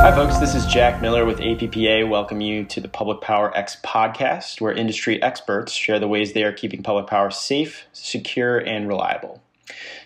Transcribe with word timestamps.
Hi, 0.00 0.12
folks. 0.12 0.38
This 0.38 0.54
is 0.54 0.66
Jack 0.66 1.00
Miller 1.00 1.24
with 1.24 1.40
APPA. 1.40 2.08
Welcome 2.08 2.40
you 2.40 2.64
to 2.64 2.80
the 2.80 2.88
Public 2.88 3.20
Power 3.20 3.56
X 3.56 3.76
podcast, 3.84 4.60
where 4.60 4.72
industry 4.72 5.22
experts 5.22 5.72
share 5.72 6.00
the 6.00 6.08
ways 6.08 6.32
they 6.32 6.42
are 6.42 6.52
keeping 6.52 6.82
public 6.82 7.06
power 7.06 7.30
safe, 7.30 7.84
secure, 7.92 8.58
and 8.58 8.88
reliable. 8.88 9.42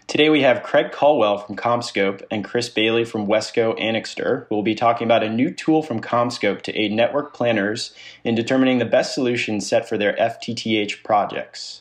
Today 0.07 0.29
we 0.29 0.43
have 0.43 0.63
Craig 0.63 0.93
Caldwell 0.93 1.39
from 1.39 1.57
CommScope 1.57 2.23
and 2.31 2.45
Chris 2.45 2.69
Bailey 2.69 3.05
from 3.05 3.27
Wesco 3.27 3.79
Anixter, 3.81 4.47
who 4.49 4.57
will 4.57 4.63
be 4.63 4.75
talking 4.75 5.07
about 5.07 5.23
a 5.23 5.31
new 5.31 5.51
tool 5.51 5.83
from 5.83 6.01
CommScope 6.01 6.61
to 6.63 6.75
aid 6.75 6.93
network 6.93 7.33
planners 7.33 7.95
in 8.23 8.35
determining 8.35 8.79
the 8.79 8.85
best 8.85 9.15
solutions 9.15 9.67
set 9.67 9.89
for 9.89 9.97
their 9.97 10.15
FTTH 10.17 11.03
projects. 11.03 11.81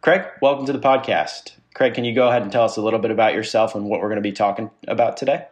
Craig, 0.00 0.24
welcome 0.40 0.64
to 0.64 0.72
the 0.72 0.78
podcast. 0.78 1.52
Craig, 1.74 1.94
can 1.94 2.04
you 2.04 2.14
go 2.14 2.28
ahead 2.28 2.42
and 2.42 2.50
tell 2.50 2.64
us 2.64 2.76
a 2.76 2.82
little 2.82 2.98
bit 2.98 3.10
about 3.10 3.34
yourself 3.34 3.74
and 3.74 3.84
what 3.84 4.00
we're 4.00 4.08
going 4.08 4.16
to 4.16 4.22
be 4.22 4.32
talking 4.32 4.70
about 4.88 5.16
today? 5.16 5.46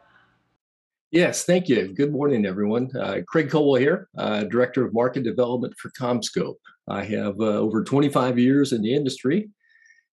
Yes, 1.10 1.44
thank 1.44 1.68
you. 1.68 1.94
Good 1.94 2.12
morning, 2.12 2.44
everyone. 2.44 2.90
Uh, 2.94 3.20
Craig 3.26 3.50
Caldwell 3.50 3.80
here, 3.80 4.08
uh, 4.18 4.44
Director 4.44 4.84
of 4.84 4.92
Market 4.92 5.22
Development 5.22 5.74
for 5.78 5.90
CommScope. 5.90 6.56
I 6.88 7.04
have 7.04 7.40
uh, 7.40 7.44
over 7.44 7.82
25 7.82 8.38
years 8.38 8.72
in 8.72 8.82
the 8.82 8.94
industry, 8.94 9.48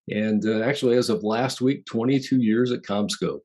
and 0.09 0.45
uh, 0.45 0.61
actually, 0.61 0.95
as 0.95 1.09
of 1.09 1.23
last 1.23 1.59
week, 1.59 1.85
22 1.85 2.37
years 2.37 2.71
at 2.71 2.83
CommScope. 2.83 3.41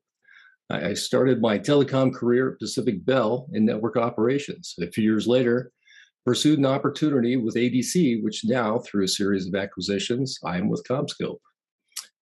I 0.69 0.93
started 0.93 1.41
my 1.41 1.59
telecom 1.59 2.13
career 2.13 2.53
at 2.53 2.59
Pacific 2.59 3.03
Bell 3.05 3.47
in 3.51 3.65
network 3.65 3.97
operations. 3.97 4.73
A 4.79 4.89
few 4.89 5.03
years 5.03 5.27
later, 5.27 5.73
pursued 6.25 6.59
an 6.59 6.65
opportunity 6.65 7.35
with 7.35 7.55
ADC, 7.55 8.23
which 8.23 8.45
now, 8.45 8.79
through 8.79 9.03
a 9.03 9.09
series 9.09 9.47
of 9.47 9.55
acquisitions, 9.55 10.39
I 10.45 10.57
am 10.57 10.69
with 10.69 10.85
CommScope. 10.89 11.39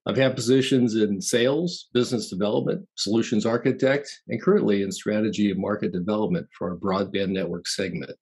I've 0.06 0.18
had 0.18 0.36
positions 0.36 0.96
in 0.96 1.22
sales, 1.22 1.88
business 1.94 2.30
development, 2.30 2.88
solutions 2.96 3.46
architect, 3.46 4.10
and 4.28 4.42
currently 4.42 4.82
in 4.82 4.92
strategy 4.92 5.52
and 5.52 5.60
market 5.60 5.92
development 5.92 6.48
for 6.58 6.72
our 6.72 6.78
broadband 6.78 7.30
network 7.30 7.68
segment. 7.68 8.18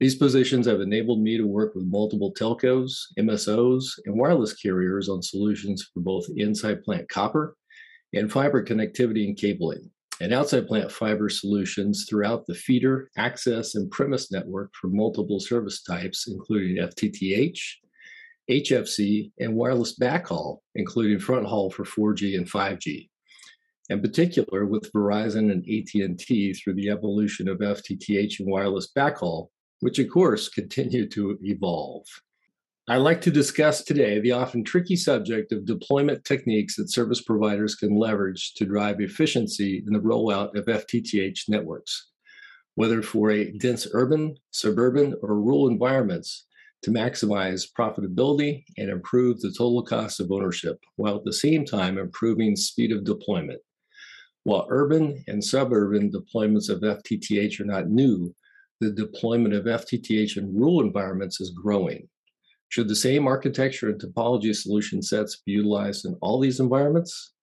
These 0.00 0.16
positions 0.16 0.66
have 0.66 0.80
enabled 0.80 1.22
me 1.22 1.36
to 1.38 1.46
work 1.46 1.74
with 1.74 1.84
multiple 1.84 2.34
telcos, 2.34 2.92
MSOs, 3.18 3.84
and 4.04 4.18
wireless 4.18 4.52
carriers 4.52 5.08
on 5.08 5.22
solutions 5.22 5.88
for 5.94 6.00
both 6.00 6.26
inside 6.36 6.82
plant 6.82 7.08
copper 7.08 7.56
and 8.12 8.30
fiber 8.30 8.64
connectivity 8.64 9.26
and 9.26 9.36
cabling, 9.36 9.90
and 10.20 10.32
outside 10.34 10.66
plant 10.66 10.90
fiber 10.92 11.28
solutions 11.28 12.06
throughout 12.08 12.46
the 12.46 12.54
feeder, 12.54 13.10
access, 13.16 13.76
and 13.76 13.90
premise 13.90 14.30
network 14.30 14.72
for 14.74 14.88
multiple 14.88 15.40
service 15.40 15.82
types, 15.82 16.26
including 16.28 16.76
FTTH, 16.76 17.60
HFC, 18.50 19.32
and 19.38 19.54
wireless 19.54 19.98
backhaul, 19.98 20.58
including 20.74 21.18
front 21.18 21.46
haul 21.46 21.70
for 21.70 21.84
4G 21.84 22.36
and 22.36 22.50
5G. 22.50 23.08
In 23.88 24.00
particular, 24.00 24.66
with 24.66 24.92
Verizon 24.92 25.50
and 25.50 25.64
AT&T 25.64 26.54
through 26.54 26.74
the 26.74 26.90
evolution 26.90 27.48
of 27.48 27.58
FTTH 27.58 28.40
and 28.40 28.50
wireless 28.50 28.88
backhaul, 28.96 29.48
which 29.80 29.98
of 29.98 30.08
course 30.08 30.48
continue 30.48 31.08
to 31.08 31.38
evolve. 31.42 32.06
I'd 32.88 32.96
like 32.96 33.20
to 33.22 33.30
discuss 33.30 33.84
today 33.84 34.18
the 34.20 34.32
often 34.32 34.64
tricky 34.64 34.96
subject 34.96 35.52
of 35.52 35.64
deployment 35.64 36.24
techniques 36.24 36.76
that 36.76 36.90
service 36.90 37.22
providers 37.22 37.76
can 37.76 37.96
leverage 37.96 38.54
to 38.54 38.64
drive 38.64 39.00
efficiency 39.00 39.84
in 39.86 39.92
the 39.92 40.00
rollout 40.00 40.56
of 40.56 40.66
FTTH 40.66 41.48
networks, 41.48 42.08
whether 42.74 43.02
for 43.02 43.30
a 43.30 43.52
dense 43.52 43.86
urban, 43.92 44.34
suburban, 44.50 45.14
or 45.22 45.36
rural 45.36 45.68
environments 45.68 46.46
to 46.82 46.90
maximize 46.90 47.68
profitability 47.78 48.64
and 48.76 48.90
improve 48.90 49.40
the 49.40 49.50
total 49.50 49.82
cost 49.82 50.20
of 50.20 50.32
ownership, 50.32 50.78
while 50.96 51.16
at 51.16 51.24
the 51.24 51.32
same 51.32 51.64
time 51.64 51.96
improving 51.96 52.56
speed 52.56 52.92
of 52.92 53.04
deployment. 53.04 53.60
While 54.44 54.66
urban 54.70 55.22
and 55.28 55.42
suburban 55.42 56.10
deployments 56.10 56.68
of 56.68 56.80
FTTH 56.80 57.60
are 57.60 57.64
not 57.64 57.88
new, 57.88 58.34
the 58.80 58.90
deployment 58.90 59.54
of 59.54 59.66
FTTH 59.66 60.36
in 60.36 60.52
rural 60.52 60.80
environments 60.80 61.40
is 61.40 61.50
growing. 61.50 62.08
Should 62.70 62.88
the 62.88 62.96
same 62.96 63.28
architecture 63.28 63.90
and 63.90 64.00
topology 64.00 64.54
solution 64.56 65.02
sets 65.02 65.42
be 65.46 65.52
utilized 65.52 66.04
in 66.04 66.16
all 66.20 66.40
these 66.40 66.58
environments? 66.58 67.34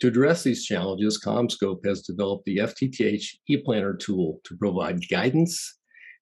To 0.00 0.08
address 0.08 0.42
these 0.42 0.66
challenges, 0.66 1.22
CommScope 1.24 1.86
has 1.86 2.02
developed 2.02 2.44
the 2.44 2.58
FTTH 2.58 3.24
ePlanner 3.48 3.98
tool 3.98 4.40
to 4.44 4.56
provide 4.56 5.08
guidance 5.08 5.78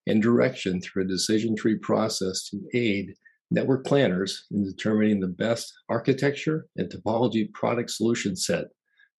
and 0.07 0.23
direction 0.23 0.81
through 0.81 1.05
a 1.05 1.09
decision 1.09 1.57
tree 1.57 1.79
process 1.79 2.49
to 2.49 2.61
aid 2.75 3.15
network 3.51 3.85
planners 3.85 4.47
in 4.51 4.65
determining 4.65 5.21
the 5.21 5.29
best 5.29 5.73
architecture 5.89 6.67
and 6.77 6.91
topology 6.91 7.53
product 7.53 7.91
solution 7.91 8.37
set 8.37 8.67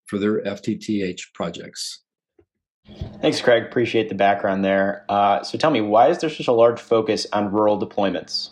for 0.07 0.17
their 0.17 0.41
FTTH 0.43 1.19
projects. 1.33 2.03
Thanks, 3.21 3.41
Craig. 3.41 3.63
Appreciate 3.63 4.09
the 4.09 4.15
background 4.15 4.65
there. 4.65 5.05
Uh, 5.07 5.43
so 5.43 5.57
tell 5.57 5.71
me, 5.71 5.81
why 5.81 6.09
is 6.09 6.17
there 6.17 6.29
such 6.29 6.47
a 6.47 6.51
large 6.51 6.79
focus 6.79 7.27
on 7.31 7.51
rural 7.51 7.79
deployments? 7.79 8.49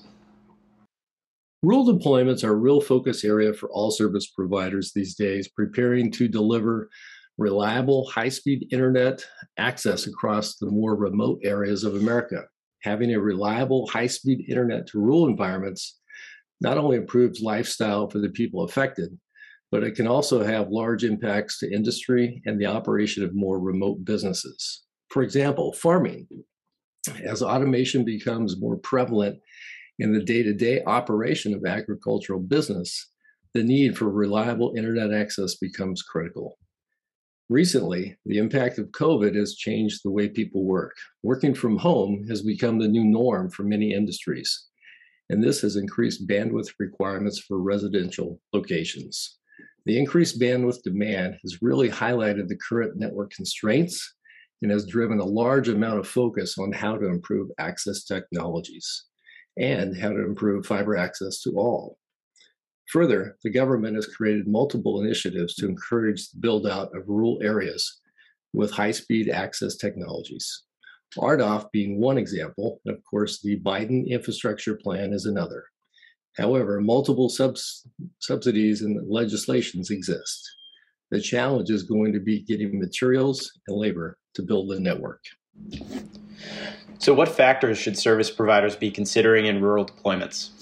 Rural 1.64 1.86
deployments 1.86 2.44
are 2.44 2.52
a 2.52 2.56
real 2.56 2.80
focus 2.80 3.26
area 3.26 3.54
for 3.54 3.70
all 3.70 3.92
service 3.92 4.28
providers 4.28 4.94
these 4.94 5.16
days, 5.16 5.50
preparing 5.50 6.12
to 6.12 6.28
deliver 6.28 6.90
reliable, 7.40 8.06
high 8.10 8.30
speed 8.30 8.68
internet 8.72 9.26
access 9.58 10.08
across 10.08 10.58
the 10.58 10.70
more 10.70 10.96
remote 10.96 11.40
areas 11.44 11.86
of 11.86 11.96
America. 11.96 12.44
Having 12.84 13.14
a 13.14 13.20
reliable, 13.20 13.88
high 13.88 14.08
speed 14.08 14.46
internet 14.50 14.88
to 14.88 15.00
rural 15.00 15.28
environments 15.28 16.00
not 16.62 16.78
only 16.78 16.98
improves 16.98 17.42
lifestyle 17.42 18.10
for 18.10 18.20
the 18.20 18.30
people 18.30 18.64
affected, 18.64 19.18
but 19.72 19.84
it 19.84 19.96
can 19.96 20.06
also 20.06 20.44
have 20.44 20.70
large 20.70 21.06
impacts 21.06 21.60
to 21.60 21.74
industry 21.74 22.42
and 22.46 22.60
the 22.60 22.66
operation 22.66 23.24
of 23.24 23.34
more 23.34 23.60
remote 23.60 24.04
businesses. 24.04 24.84
For 25.10 25.24
example, 25.24 25.72
farming. 25.74 26.28
As 27.24 27.42
automation 27.42 28.04
becomes 28.04 28.60
more 28.60 28.76
prevalent 28.78 29.40
in 30.00 30.12
the 30.12 30.24
day 30.24 30.44
to 30.44 30.54
day 30.54 30.84
operation 30.84 31.54
of 31.54 31.66
agricultural 31.66 32.42
business, 32.42 33.12
the 33.54 33.64
need 33.64 33.98
for 33.98 34.10
reliable 34.10 34.74
internet 34.76 35.14
access 35.14 35.56
becomes 35.56 36.02
critical. 36.02 36.58
Recently, 37.50 38.16
the 38.28 38.38
impact 38.38 38.78
of 38.78 38.92
COVID 38.92 39.36
has 39.36 39.56
changed 39.56 40.02
the 40.04 40.12
way 40.12 40.30
people 40.30 40.64
work. 40.64 40.96
Working 41.24 41.56
from 41.56 41.78
home 41.78 42.24
has 42.30 42.44
become 42.44 42.78
the 42.78 42.88
new 42.88 43.04
norm 43.04 43.50
for 43.50 43.64
many 43.64 43.92
industries, 43.92 44.68
and 45.32 45.44
this 45.44 45.62
has 45.62 45.76
increased 45.76 46.28
bandwidth 46.28 46.70
requirements 46.78 47.40
for 47.40 47.58
residential 47.58 48.40
locations. 48.54 49.40
The 49.88 49.98
increased 49.98 50.40
bandwidth 50.40 50.84
demand 50.84 51.38
has 51.42 51.64
really 51.64 51.90
highlighted 51.90 52.48
the 52.48 52.58
current 52.58 52.98
network 52.98 53.32
constraints 53.32 54.14
and 54.62 54.70
has 54.70 54.86
driven 54.86 55.20
a 55.20 55.26
large 55.26 55.70
amount 55.70 55.98
of 55.98 56.08
focus 56.08 56.60
on 56.60 56.72
how 56.72 56.98
to 56.98 57.08
improve 57.08 57.50
access 57.58 58.04
technologies 58.04 59.06
and 59.58 59.98
how 59.98 60.10
to 60.10 60.24
improve 60.24 60.68
fiber 60.68 60.96
access 60.96 61.42
to 61.42 61.58
all. 61.58 61.98
Further, 62.90 63.38
the 63.44 63.52
government 63.52 63.96
has 63.96 64.08
created 64.08 64.48
multiple 64.48 65.00
initiatives 65.02 65.54
to 65.56 65.68
encourage 65.68 66.30
the 66.30 66.40
build 66.40 66.66
out 66.66 66.90
of 66.96 67.08
rural 67.08 67.40
areas 67.44 68.02
with 68.52 68.72
high 68.72 68.92
speed 68.92 69.30
access 69.30 69.76
technologies. 69.76 70.64
RDOF 71.16 71.72
being 71.72 72.00
one 72.00 72.18
example, 72.18 72.82
and 72.86 72.96
of 72.96 73.04
course, 73.04 73.42
the 73.42 73.60
Biden 73.60 74.08
infrastructure 74.08 74.76
plan 74.76 75.14
is 75.14 75.26
another. 75.26 75.66
However, 76.38 76.82
multiple 76.82 77.30
subs- 77.30 77.88
subsidies 78.20 78.82
and 78.82 79.08
legislations 79.08 79.92
exist. 79.92 80.50
The 81.12 81.22
challenge 81.22 81.70
is 81.70 81.84
going 81.84 82.14
to 82.14 82.20
be 82.20 82.42
getting 82.42 82.80
materials 82.80 83.52
and 83.68 83.78
labor 83.78 84.18
to 84.36 84.42
build 84.42 84.70
the 84.70 84.80
network. 84.80 85.22
So, 87.00 87.14
what 87.14 87.30
factors 87.30 87.78
should 87.78 87.98
service 87.98 88.30
providers 88.32 88.76
be 88.76 88.92
considering 88.92 89.46
in 89.46 89.62
rural 89.62 89.86
deployments? 89.86 90.60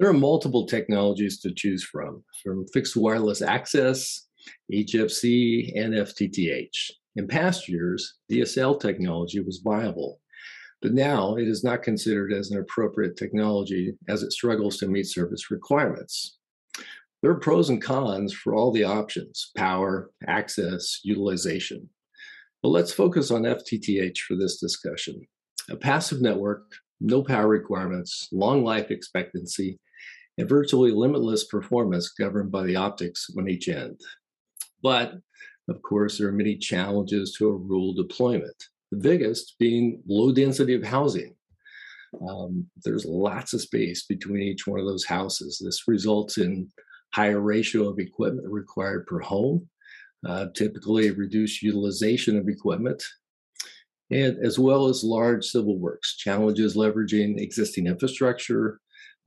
There 0.00 0.08
are 0.08 0.14
multiple 0.14 0.64
technologies 0.64 1.40
to 1.40 1.52
choose 1.52 1.84
from, 1.84 2.24
from 2.42 2.66
fixed 2.68 2.96
wireless 2.96 3.42
access, 3.42 4.28
HFC, 4.72 5.78
and 5.78 5.92
FTTH. 5.92 6.90
In 7.16 7.28
past 7.28 7.68
years, 7.68 8.14
DSL 8.32 8.80
technology 8.80 9.40
was 9.40 9.60
viable, 9.62 10.18
but 10.80 10.94
now 10.94 11.36
it 11.36 11.46
is 11.46 11.62
not 11.62 11.82
considered 11.82 12.32
as 12.32 12.50
an 12.50 12.58
appropriate 12.58 13.18
technology 13.18 13.92
as 14.08 14.22
it 14.22 14.32
struggles 14.32 14.78
to 14.78 14.88
meet 14.88 15.04
service 15.06 15.50
requirements. 15.50 16.38
There 17.20 17.30
are 17.30 17.38
pros 17.38 17.68
and 17.68 17.82
cons 17.82 18.32
for 18.32 18.54
all 18.54 18.72
the 18.72 18.84
options 18.84 19.50
power, 19.54 20.12
access, 20.26 21.00
utilization. 21.04 21.90
But 22.62 22.70
let's 22.70 22.90
focus 22.90 23.30
on 23.30 23.42
FTTH 23.42 24.16
for 24.20 24.36
this 24.36 24.58
discussion. 24.58 25.20
A 25.68 25.76
passive 25.76 26.22
network, 26.22 26.72
no 27.02 27.22
power 27.22 27.48
requirements, 27.48 28.28
long 28.32 28.64
life 28.64 28.90
expectancy, 28.90 29.78
and 30.38 30.48
virtually 30.48 30.90
limitless 30.90 31.44
performance 31.44 32.10
governed 32.10 32.50
by 32.50 32.62
the 32.62 32.76
optics 32.76 33.28
on 33.36 33.48
each 33.48 33.68
end. 33.68 34.00
But 34.82 35.14
of 35.68 35.82
course, 35.82 36.18
there 36.18 36.28
are 36.28 36.32
many 36.32 36.56
challenges 36.56 37.34
to 37.34 37.48
a 37.48 37.56
rural 37.56 37.94
deployment. 37.94 38.56
The 38.90 38.98
biggest 38.98 39.56
being 39.58 40.02
low 40.06 40.32
density 40.32 40.74
of 40.74 40.82
housing. 40.82 41.34
Um, 42.28 42.68
there's 42.84 43.04
lots 43.04 43.52
of 43.52 43.60
space 43.60 44.04
between 44.04 44.42
each 44.42 44.66
one 44.66 44.80
of 44.80 44.86
those 44.86 45.04
houses. 45.04 45.60
This 45.62 45.86
results 45.86 46.38
in 46.38 46.68
higher 47.14 47.40
ratio 47.40 47.88
of 47.88 48.00
equipment 48.00 48.48
required 48.48 49.06
per 49.06 49.20
home, 49.20 49.68
uh, 50.26 50.46
typically 50.54 51.10
reduced 51.12 51.62
utilization 51.62 52.36
of 52.36 52.48
equipment, 52.48 53.02
and 54.10 54.44
as 54.44 54.58
well 54.58 54.88
as 54.88 55.04
large 55.04 55.44
civil 55.44 55.78
works, 55.78 56.16
challenges 56.16 56.76
leveraging 56.76 57.40
existing 57.40 57.86
infrastructure, 57.86 58.80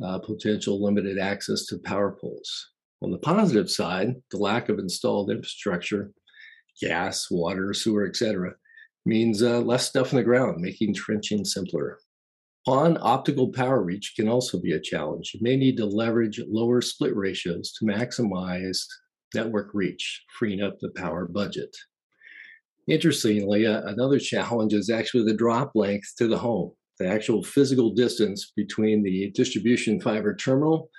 uh, 0.04 0.20
potential 0.20 0.84
limited 0.84 1.18
access 1.18 1.66
to 1.66 1.80
power 1.80 2.18
poles. 2.20 2.70
On 3.02 3.12
the 3.12 3.18
positive 3.18 3.70
side, 3.70 4.16
the 4.32 4.38
lack 4.38 4.70
of 4.70 4.80
installed 4.80 5.30
infrastructure, 5.30 6.12
gas, 6.82 7.30
water, 7.30 7.74
sewer, 7.74 8.08
etc., 8.08 8.54
means 9.06 9.44
uh, 9.44 9.60
less 9.60 9.88
stuff 9.88 10.14
in 10.14 10.18
the 10.18 10.24
ground, 10.24 10.62
making 10.62 10.94
trenching 10.94 11.44
simpler. 11.44 12.00
On 12.66 12.98
optical 13.02 13.52
power 13.52 13.84
reach 13.84 14.14
can 14.16 14.30
also 14.30 14.58
be 14.58 14.72
a 14.72 14.80
challenge. 14.80 15.32
You 15.34 15.42
may 15.44 15.58
need 15.58 15.76
to 15.78 15.86
leverage 15.86 16.40
lower 16.48 16.82
split 16.82 17.14
ratios 17.14 17.74
to 17.74 17.86
maximize 17.86 18.86
network 19.36 19.72
reach, 19.74 20.24
freeing 20.40 20.62
up 20.62 20.80
the 20.80 20.92
power 20.92 21.28
budget. 21.28 21.76
Interestingly, 22.88 23.66
uh, 23.66 23.82
another 23.84 24.20
challenge 24.20 24.74
is 24.74 24.90
actually 24.90 25.26
the 25.26 25.38
drop 25.38 25.72
length 25.76 26.14
to 26.18 26.28
the 26.28 26.38
home, 26.38 26.72
the 27.00 27.08
actual 27.08 27.44
physical 27.44 27.92
distance 27.92 28.52
between 28.56 29.04
the 29.04 29.32
distribution 29.32 30.00
fiber 30.00 30.36
terminal 30.36 30.90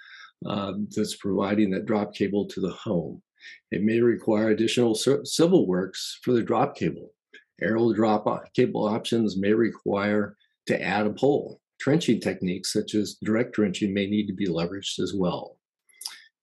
uh, 0.46 0.72
that's 0.94 1.16
providing 1.16 1.70
that 1.70 1.86
drop 1.86 2.14
cable 2.14 2.46
to 2.46 2.60
the 2.60 2.72
home. 2.72 3.22
It 3.70 3.82
may 3.82 4.00
require 4.00 4.50
additional 4.50 4.94
civil 4.94 5.66
works 5.66 6.18
for 6.22 6.32
the 6.32 6.42
drop 6.42 6.76
cable. 6.76 7.12
Aerial 7.60 7.92
drop 7.92 8.26
cable 8.54 8.86
options 8.86 9.36
may 9.38 9.52
require 9.52 10.36
to 10.66 10.82
add 10.82 11.06
a 11.06 11.10
pole. 11.10 11.60
Trenching 11.80 12.20
techniques 12.20 12.72
such 12.72 12.94
as 12.94 13.16
direct 13.22 13.54
trenching 13.54 13.92
may 13.92 14.06
need 14.06 14.26
to 14.26 14.32
be 14.32 14.46
leveraged 14.46 14.98
as 15.00 15.12
well. 15.14 15.58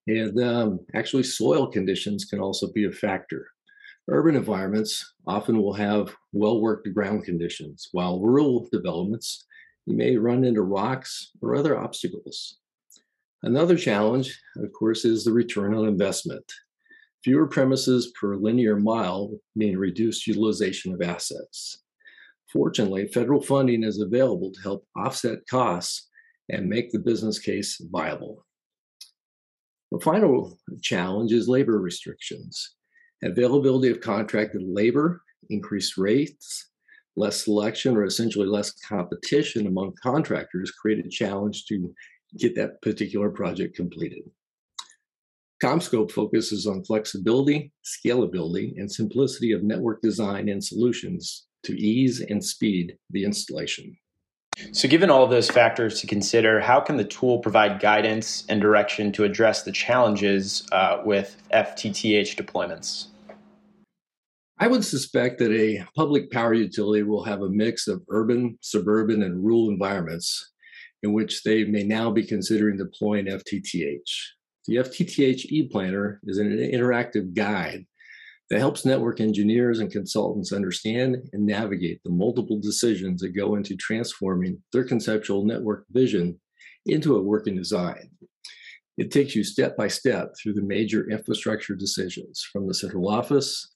And 0.07 0.39
um, 0.41 0.79
actually, 0.95 1.23
soil 1.23 1.67
conditions 1.67 2.25
can 2.25 2.39
also 2.39 2.71
be 2.71 2.85
a 2.85 2.91
factor. 2.91 3.47
Urban 4.11 4.35
environments 4.35 5.13
often 5.25 5.61
will 5.61 5.73
have 5.73 6.13
well 6.33 6.59
worked 6.59 6.93
ground 6.93 7.23
conditions, 7.23 7.87
while 7.93 8.19
rural 8.19 8.67
developments, 8.69 9.45
you 9.85 9.95
may 9.95 10.17
run 10.17 10.43
into 10.43 10.63
rocks 10.63 11.31
or 11.41 11.55
other 11.55 11.79
obstacles. 11.79 12.57
Another 13.43 13.77
challenge, 13.77 14.37
of 14.57 14.71
course, 14.73 15.05
is 15.05 15.23
the 15.23 15.31
return 15.31 15.73
on 15.73 15.87
investment. 15.87 16.43
Fewer 17.23 17.47
premises 17.47 18.11
per 18.19 18.35
linear 18.35 18.75
mile 18.75 19.31
mean 19.55 19.77
reduced 19.77 20.27
utilization 20.27 20.93
of 20.93 21.01
assets. 21.01 21.81
Fortunately, 22.51 23.07
federal 23.07 23.41
funding 23.41 23.83
is 23.83 24.01
available 24.01 24.51
to 24.51 24.61
help 24.61 24.85
offset 24.97 25.39
costs 25.49 26.09
and 26.49 26.67
make 26.67 26.91
the 26.91 26.99
business 26.99 27.39
case 27.39 27.81
viable. 27.89 28.45
The 29.93 30.01
final 30.01 30.57
challenge 30.81 31.31
is 31.31 31.47
labor 31.47 31.79
restrictions. 31.79 32.75
Availability 33.23 33.89
of 33.89 34.01
contracted 34.01 34.63
labor, 34.63 35.21
increased 35.49 35.97
rates, 35.97 36.69
less 37.15 37.43
selection, 37.43 37.95
or 37.95 38.05
essentially 38.05 38.47
less 38.47 38.71
competition 38.71 39.67
among 39.67 39.93
contractors 40.01 40.71
create 40.71 41.05
a 41.05 41.09
challenge 41.09 41.65
to 41.65 41.93
get 42.37 42.55
that 42.55 42.81
particular 42.81 43.29
project 43.29 43.75
completed. 43.75 44.23
CommScope 45.61 46.11
focuses 46.11 46.65
on 46.65 46.83
flexibility, 46.83 47.71
scalability, 47.85 48.73
and 48.77 48.91
simplicity 48.91 49.51
of 49.51 49.63
network 49.63 50.01
design 50.01 50.49
and 50.49 50.63
solutions 50.63 51.45
to 51.63 51.79
ease 51.79 52.21
and 52.21 52.43
speed 52.43 52.97
the 53.11 53.23
installation. 53.23 53.95
So, 54.71 54.87
given 54.87 55.09
all 55.09 55.27
those 55.27 55.49
factors 55.49 56.01
to 56.01 56.07
consider, 56.07 56.59
how 56.59 56.81
can 56.81 56.97
the 56.97 57.05
tool 57.05 57.39
provide 57.39 57.79
guidance 57.79 58.43
and 58.49 58.59
direction 58.59 59.11
to 59.13 59.23
address 59.23 59.63
the 59.63 59.71
challenges 59.71 60.67
uh, 60.71 61.01
with 61.05 61.41
FTTH 61.53 62.35
deployments? 62.35 63.07
I 64.61 64.67
would 64.67 64.85
suspect 64.85 65.39
that 65.39 65.51
a 65.51 65.83
public 65.95 66.29
power 66.29 66.53
utility 66.53 67.01
will 67.01 67.23
have 67.23 67.41
a 67.41 67.49
mix 67.49 67.87
of 67.87 68.03
urban, 68.09 68.59
suburban, 68.61 69.23
and 69.23 69.43
rural 69.43 69.69
environments 69.69 70.51
in 71.01 71.13
which 71.13 71.41
they 71.41 71.63
may 71.63 71.81
now 71.81 72.11
be 72.11 72.23
considering 72.23 72.77
deploying 72.77 73.25
FTTH. 73.25 73.97
The 74.67 74.75
FTTH 74.75 75.45
e-planner 75.45 76.21
is 76.25 76.37
an 76.37 76.51
interactive 76.51 77.33
guide 77.33 77.87
that 78.51 78.59
helps 78.59 78.85
network 78.85 79.19
engineers 79.19 79.79
and 79.79 79.91
consultants 79.91 80.53
understand 80.53 81.17
and 81.33 81.43
navigate 81.43 81.99
the 82.03 82.11
multiple 82.11 82.59
decisions 82.61 83.21
that 83.21 83.35
go 83.35 83.55
into 83.55 83.75
transforming 83.75 84.61
their 84.73 84.83
conceptual 84.83 85.43
network 85.43 85.85
vision 85.89 86.39
into 86.85 87.15
a 87.15 87.21
working 87.23 87.55
design. 87.55 88.11
It 88.99 89.09
takes 89.09 89.35
you 89.35 89.43
step 89.43 89.75
by 89.75 89.87
step 89.87 90.33
through 90.37 90.53
the 90.53 90.61
major 90.61 91.09
infrastructure 91.09 91.73
decisions 91.73 92.47
from 92.53 92.67
the 92.67 92.75
central 92.75 93.09
office, 93.09 93.71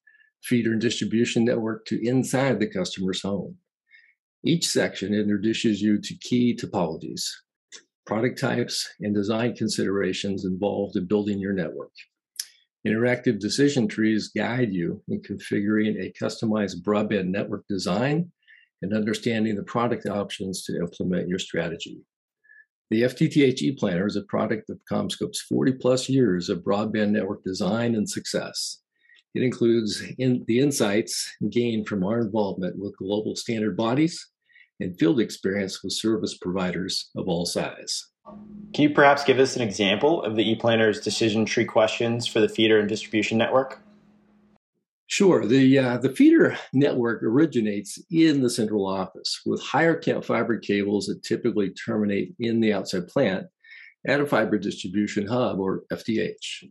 feeder 0.46 0.72
and 0.72 0.82
distribution 0.82 1.44
network 1.44 1.86
to 1.86 2.08
inside 2.08 2.60
the 2.60 2.68
customer's 2.68 3.22
home. 3.22 3.58
Each 4.44 4.68
section 4.68 5.14
introduces 5.14 5.82
you 5.82 6.00
to 6.00 6.18
key 6.22 6.56
topologies, 6.56 7.24
product 8.06 8.40
types, 8.40 8.88
and 9.00 9.14
design 9.14 9.56
considerations 9.56 10.46
involved 10.46 10.96
in 10.96 11.08
building 11.08 11.40
your 11.40 11.54
network. 11.54 11.92
Interactive 12.88 13.40
decision 13.40 13.88
trees 13.88 14.28
guide 14.28 14.72
you 14.72 15.02
in 15.08 15.20
configuring 15.22 16.00
a 16.00 16.14
customized 16.24 16.84
broadband 16.84 17.30
network 17.30 17.66
design 17.68 18.32
and 18.84 18.94
understanding 18.94 19.56
the 19.56 19.64
product 19.64 20.06
options 20.06 20.64
to 20.64 20.78
implement 20.78 21.28
your 21.28 21.40
strategy. 21.40 22.02
The 22.92 23.02
FTTH 23.02 23.80
ePlanner 23.80 24.06
is 24.06 24.16
a 24.16 24.22
product 24.22 24.70
of 24.70 24.80
CommScope's 24.92 25.42
40 25.42 25.72
plus 25.74 26.08
years 26.08 26.50
of 26.50 26.60
broadband 26.60 27.10
network 27.10 27.44
design 27.44 27.96
and 27.96 28.08
success. 28.08 28.84
It 29.36 29.44
includes 29.44 30.02
in 30.18 30.46
the 30.48 30.60
insights 30.60 31.30
gained 31.50 31.88
from 31.88 32.06
our 32.06 32.22
involvement 32.22 32.80
with 32.80 32.98
global 32.98 33.36
standard 33.36 33.76
bodies 33.76 34.26
and 34.80 34.98
field 34.98 35.20
experience 35.20 35.84
with 35.84 35.92
service 35.92 36.38
providers 36.38 37.10
of 37.18 37.28
all 37.28 37.46
size. 37.46 38.08
Can 38.74 38.84
you 38.84 38.90
perhaps 38.92 39.26
give 39.26 39.40
us 39.40 39.58
an 39.58 39.62
example 39.62 40.24
of 40.24 40.38
the 40.38 40.56
ePlanner's 40.56 41.02
decision 41.02 41.46
tree 41.46 41.66
questions 41.66 42.26
for 42.26 42.40
the 42.40 42.48
feeder 42.48 42.80
and 42.80 42.88
distribution 42.88 43.38
network? 43.38 43.82
Sure. 45.08 45.46
The, 45.46 45.80
uh, 45.80 45.98
the 45.98 46.10
feeder 46.10 46.58
network 46.74 47.22
originates 47.22 48.00
in 48.10 48.42
the 48.42 48.50
central 48.50 48.88
office 48.88 49.42
with 49.46 49.62
higher 49.62 50.00
count 50.00 50.26
fiber 50.26 50.58
cables 50.58 51.08
that 51.08 51.24
typically 51.24 51.72
terminate 51.72 52.34
in 52.40 52.62
the 52.62 52.74
outside 52.74 53.08
plant 53.08 53.48
at 54.08 54.22
a 54.22 54.26
fiber 54.26 54.58
distribution 54.58 55.28
hub 55.28 55.60
or 55.60 55.84
FDH 55.92 56.64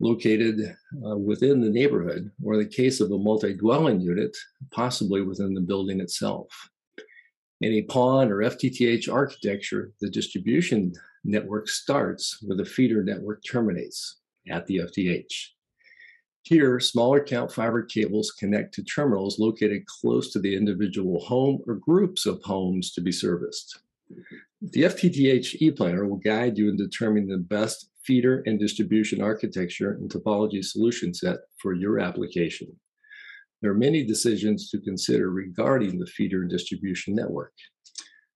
located 0.00 0.76
uh, 1.06 1.16
within 1.16 1.60
the 1.60 1.70
neighborhood, 1.70 2.30
or 2.42 2.54
in 2.54 2.60
the 2.60 2.66
case 2.66 3.00
of 3.00 3.10
a 3.10 3.18
multi 3.18 3.54
dwelling 3.54 4.00
unit, 4.00 4.36
possibly 4.70 5.22
within 5.22 5.54
the 5.54 5.60
building 5.60 6.00
itself. 6.00 6.48
In 7.62 7.72
a 7.72 7.82
PON 7.82 8.30
or 8.30 8.42
FTTH 8.42 9.10
architecture, 9.10 9.92
the 10.00 10.10
distribution 10.10 10.92
network 11.24 11.68
starts 11.68 12.38
where 12.42 12.56
the 12.56 12.64
feeder 12.64 13.02
network 13.02 13.42
terminates 13.50 14.20
at 14.50 14.66
the 14.66 14.78
FDH. 14.78 15.48
Here, 16.42 16.78
smaller 16.78 17.24
count 17.24 17.50
fiber 17.50 17.82
cables 17.82 18.30
connect 18.30 18.72
to 18.74 18.84
terminals 18.84 19.40
located 19.40 19.84
close 19.86 20.30
to 20.32 20.38
the 20.38 20.54
individual 20.54 21.18
home 21.20 21.60
or 21.66 21.74
groups 21.74 22.24
of 22.24 22.40
homes 22.44 22.92
to 22.92 23.00
be 23.00 23.10
serviced. 23.10 23.80
The 24.60 24.82
FTTH 24.82 25.60
ePlanner 25.60 26.08
will 26.08 26.18
guide 26.18 26.56
you 26.56 26.68
in 26.68 26.76
determining 26.76 27.28
the 27.28 27.38
best 27.38 27.90
feeder 28.06 28.42
and 28.46 28.58
distribution 28.58 29.20
architecture 29.20 29.92
and 29.92 30.10
topology 30.10 30.64
solution 30.64 31.12
set 31.12 31.38
for 31.60 31.74
your 31.74 31.98
application. 31.98 32.68
There 33.62 33.70
are 33.70 33.74
many 33.74 34.04
decisions 34.04 34.70
to 34.70 34.80
consider 34.80 35.30
regarding 35.30 35.98
the 35.98 36.06
feeder 36.06 36.42
and 36.42 36.50
distribution 36.50 37.14
network. 37.14 37.52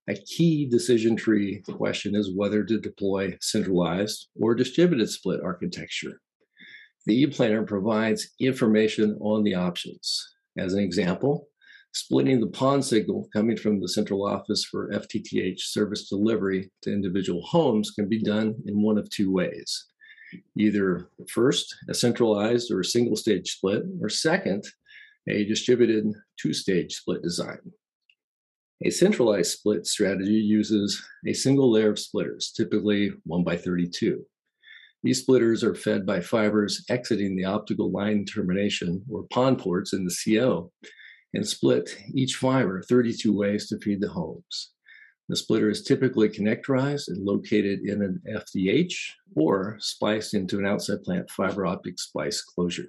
A 0.08 0.14
key 0.14 0.66
decision 0.66 1.14
tree 1.14 1.62
question 1.70 2.16
is 2.16 2.34
whether 2.34 2.64
to 2.64 2.80
deploy 2.80 3.36
centralized 3.40 4.28
or 4.40 4.54
distributed 4.54 5.08
split 5.08 5.40
architecture. 5.44 6.20
The 7.06 7.26
ePlanner 7.26 7.66
provides 7.66 8.30
information 8.40 9.16
on 9.20 9.44
the 9.44 9.54
options. 9.54 10.26
As 10.58 10.74
an 10.74 10.80
example, 10.80 11.49
splitting 11.92 12.40
the 12.40 12.46
PON 12.46 12.82
signal 12.82 13.28
coming 13.32 13.56
from 13.56 13.80
the 13.80 13.88
central 13.88 14.26
office 14.26 14.64
for 14.64 14.90
FTTH 14.90 15.58
service 15.58 16.08
delivery 16.08 16.70
to 16.82 16.92
individual 16.92 17.42
homes 17.42 17.90
can 17.90 18.08
be 18.08 18.22
done 18.22 18.54
in 18.66 18.82
one 18.82 18.98
of 18.98 19.10
two 19.10 19.32
ways. 19.32 19.86
Either 20.56 21.08
first, 21.28 21.74
a 21.88 21.94
centralized 21.94 22.70
or 22.70 22.84
single 22.84 23.16
stage 23.16 23.50
split, 23.50 23.82
or 24.00 24.08
second, 24.08 24.64
a 25.28 25.44
distributed 25.44 26.06
two-stage 26.40 26.94
split 26.94 27.22
design. 27.22 27.58
A 28.84 28.90
centralized 28.90 29.50
split 29.50 29.86
strategy 29.86 30.32
uses 30.32 31.02
a 31.26 31.32
single 31.32 31.70
layer 31.70 31.90
of 31.90 31.98
splitters, 31.98 32.52
typically 32.56 33.10
1 33.24 33.44
by 33.44 33.56
32. 33.56 34.24
These 35.02 35.20
splitters 35.20 35.64
are 35.64 35.74
fed 35.74 36.06
by 36.06 36.20
fibers 36.20 36.84
exiting 36.88 37.36
the 37.36 37.44
optical 37.44 37.90
line 37.90 38.24
termination 38.24 39.02
or 39.10 39.24
PON 39.30 39.56
ports 39.56 39.92
in 39.92 40.04
the 40.04 40.16
CO 40.24 40.70
and 41.34 41.46
split 41.46 41.96
each 42.12 42.36
fiber 42.36 42.82
32 42.82 43.32
ways 43.32 43.68
to 43.68 43.78
feed 43.78 44.00
the 44.00 44.08
homes. 44.08 44.72
The 45.28 45.36
splitter 45.36 45.70
is 45.70 45.82
typically 45.82 46.28
connectorized 46.28 47.08
and 47.08 47.24
located 47.24 47.80
in 47.80 48.02
an 48.02 48.20
FDH 48.28 48.94
or 49.36 49.76
spliced 49.78 50.34
into 50.34 50.58
an 50.58 50.66
outside 50.66 51.04
plant 51.04 51.30
fiber 51.30 51.66
optic 51.66 52.00
splice 52.00 52.42
closure. 52.42 52.88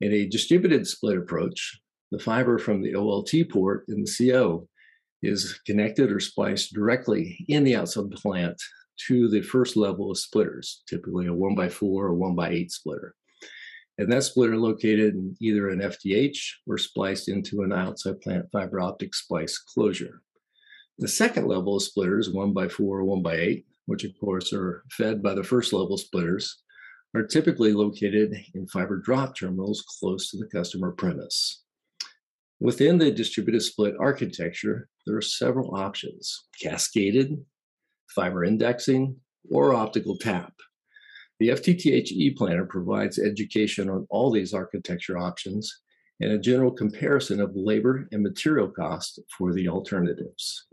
In 0.00 0.12
a 0.12 0.28
distributed 0.28 0.86
split 0.86 1.18
approach, 1.18 1.80
the 2.12 2.18
fiber 2.20 2.58
from 2.58 2.80
the 2.80 2.94
OLT 2.94 3.50
port 3.50 3.84
in 3.88 4.04
the 4.04 4.30
CO 4.30 4.68
is 5.22 5.58
connected 5.66 6.12
or 6.12 6.20
spliced 6.20 6.72
directly 6.72 7.44
in 7.48 7.64
the 7.64 7.74
outside 7.74 8.10
plant 8.12 8.60
to 9.08 9.28
the 9.28 9.42
first 9.42 9.76
level 9.76 10.10
of 10.10 10.18
splitters, 10.18 10.82
typically 10.88 11.26
a 11.26 11.30
1x4 11.30 11.82
or 11.82 12.14
1x8 12.14 12.70
splitter. 12.70 13.14
And 13.98 14.12
that 14.12 14.24
splitter 14.24 14.56
located 14.56 15.14
in 15.14 15.36
either 15.40 15.70
an 15.70 15.80
FDH 15.80 16.38
or 16.66 16.76
spliced 16.76 17.28
into 17.28 17.62
an 17.62 17.72
outside 17.72 18.20
plant 18.20 18.46
fiber 18.52 18.80
optic 18.80 19.14
splice 19.14 19.58
closure. 19.58 20.22
The 20.98 21.08
second 21.08 21.46
level 21.46 21.76
of 21.76 21.82
splitters, 21.82 22.30
one 22.30 22.52
by 22.52 22.68
four, 22.68 23.00
or 23.00 23.04
one 23.04 23.22
by 23.22 23.36
eight, 23.36 23.66
which 23.86 24.04
of 24.04 24.12
course 24.18 24.52
are 24.52 24.84
fed 24.90 25.22
by 25.22 25.34
the 25.34 25.44
first 25.44 25.72
level 25.72 25.96
splitters, 25.96 26.62
are 27.14 27.26
typically 27.26 27.72
located 27.72 28.34
in 28.54 28.66
fiber 28.66 28.98
drop 28.98 29.36
terminals 29.36 29.82
close 30.00 30.30
to 30.30 30.36
the 30.36 30.46
customer 30.46 30.92
premise. 30.92 31.62
Within 32.60 32.98
the 32.98 33.10
distributed 33.10 33.60
split 33.60 33.94
architecture, 34.00 34.88
there 35.06 35.16
are 35.16 35.22
several 35.22 35.74
options 35.74 36.46
cascaded, 36.62 37.36
fiber 38.14 38.44
indexing, 38.44 39.16
or 39.50 39.74
optical 39.74 40.16
tap. 40.16 40.52
The 41.38 41.48
FTTH 41.48 42.12
E-Planner 42.12 42.64
provides 42.64 43.18
education 43.18 43.90
on 43.90 44.06
all 44.08 44.30
these 44.30 44.54
architecture 44.54 45.18
options 45.18 45.72
and 46.20 46.32
a 46.32 46.38
general 46.38 46.70
comparison 46.70 47.40
of 47.40 47.54
labor 47.54 48.08
and 48.10 48.22
material 48.22 48.68
cost 48.68 49.20
for 49.36 49.52
the 49.52 49.68
alternatives. 49.68 50.66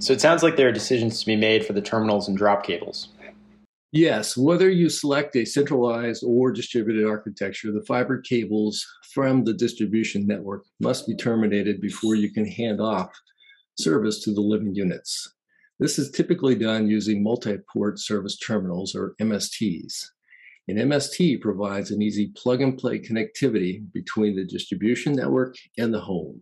So 0.00 0.12
it 0.12 0.20
sounds 0.20 0.42
like 0.42 0.56
there 0.56 0.68
are 0.68 0.72
decisions 0.72 1.20
to 1.20 1.26
be 1.26 1.36
made 1.36 1.64
for 1.64 1.74
the 1.74 1.80
terminals 1.80 2.26
and 2.26 2.36
drop 2.36 2.64
cables. 2.64 3.10
Yes, 3.92 4.36
whether 4.36 4.70
you 4.70 4.88
select 4.88 5.36
a 5.36 5.44
centralized 5.44 6.24
or 6.26 6.50
distributed 6.50 7.06
architecture, 7.06 7.70
the 7.70 7.84
fiber 7.84 8.20
cables 8.20 8.84
from 9.12 9.44
the 9.44 9.52
distribution 9.52 10.26
network 10.26 10.64
must 10.80 11.06
be 11.06 11.14
terminated 11.14 11.80
before 11.80 12.14
you 12.14 12.32
can 12.32 12.46
hand 12.46 12.80
off 12.80 13.10
service 13.78 14.24
to 14.24 14.32
the 14.32 14.40
living 14.40 14.74
units. 14.74 15.34
This 15.82 15.98
is 15.98 16.12
typically 16.12 16.54
done 16.54 16.86
using 16.86 17.24
multi-port 17.24 17.98
service 17.98 18.38
terminals 18.38 18.94
or 18.94 19.16
MSTs. 19.20 20.10
An 20.68 20.76
MST 20.76 21.40
provides 21.40 21.90
an 21.90 22.00
easy 22.00 22.28
plug-and-play 22.36 23.00
connectivity 23.00 23.92
between 23.92 24.36
the 24.36 24.44
distribution 24.44 25.12
network 25.12 25.56
and 25.76 25.92
the 25.92 25.98
home. 25.98 26.40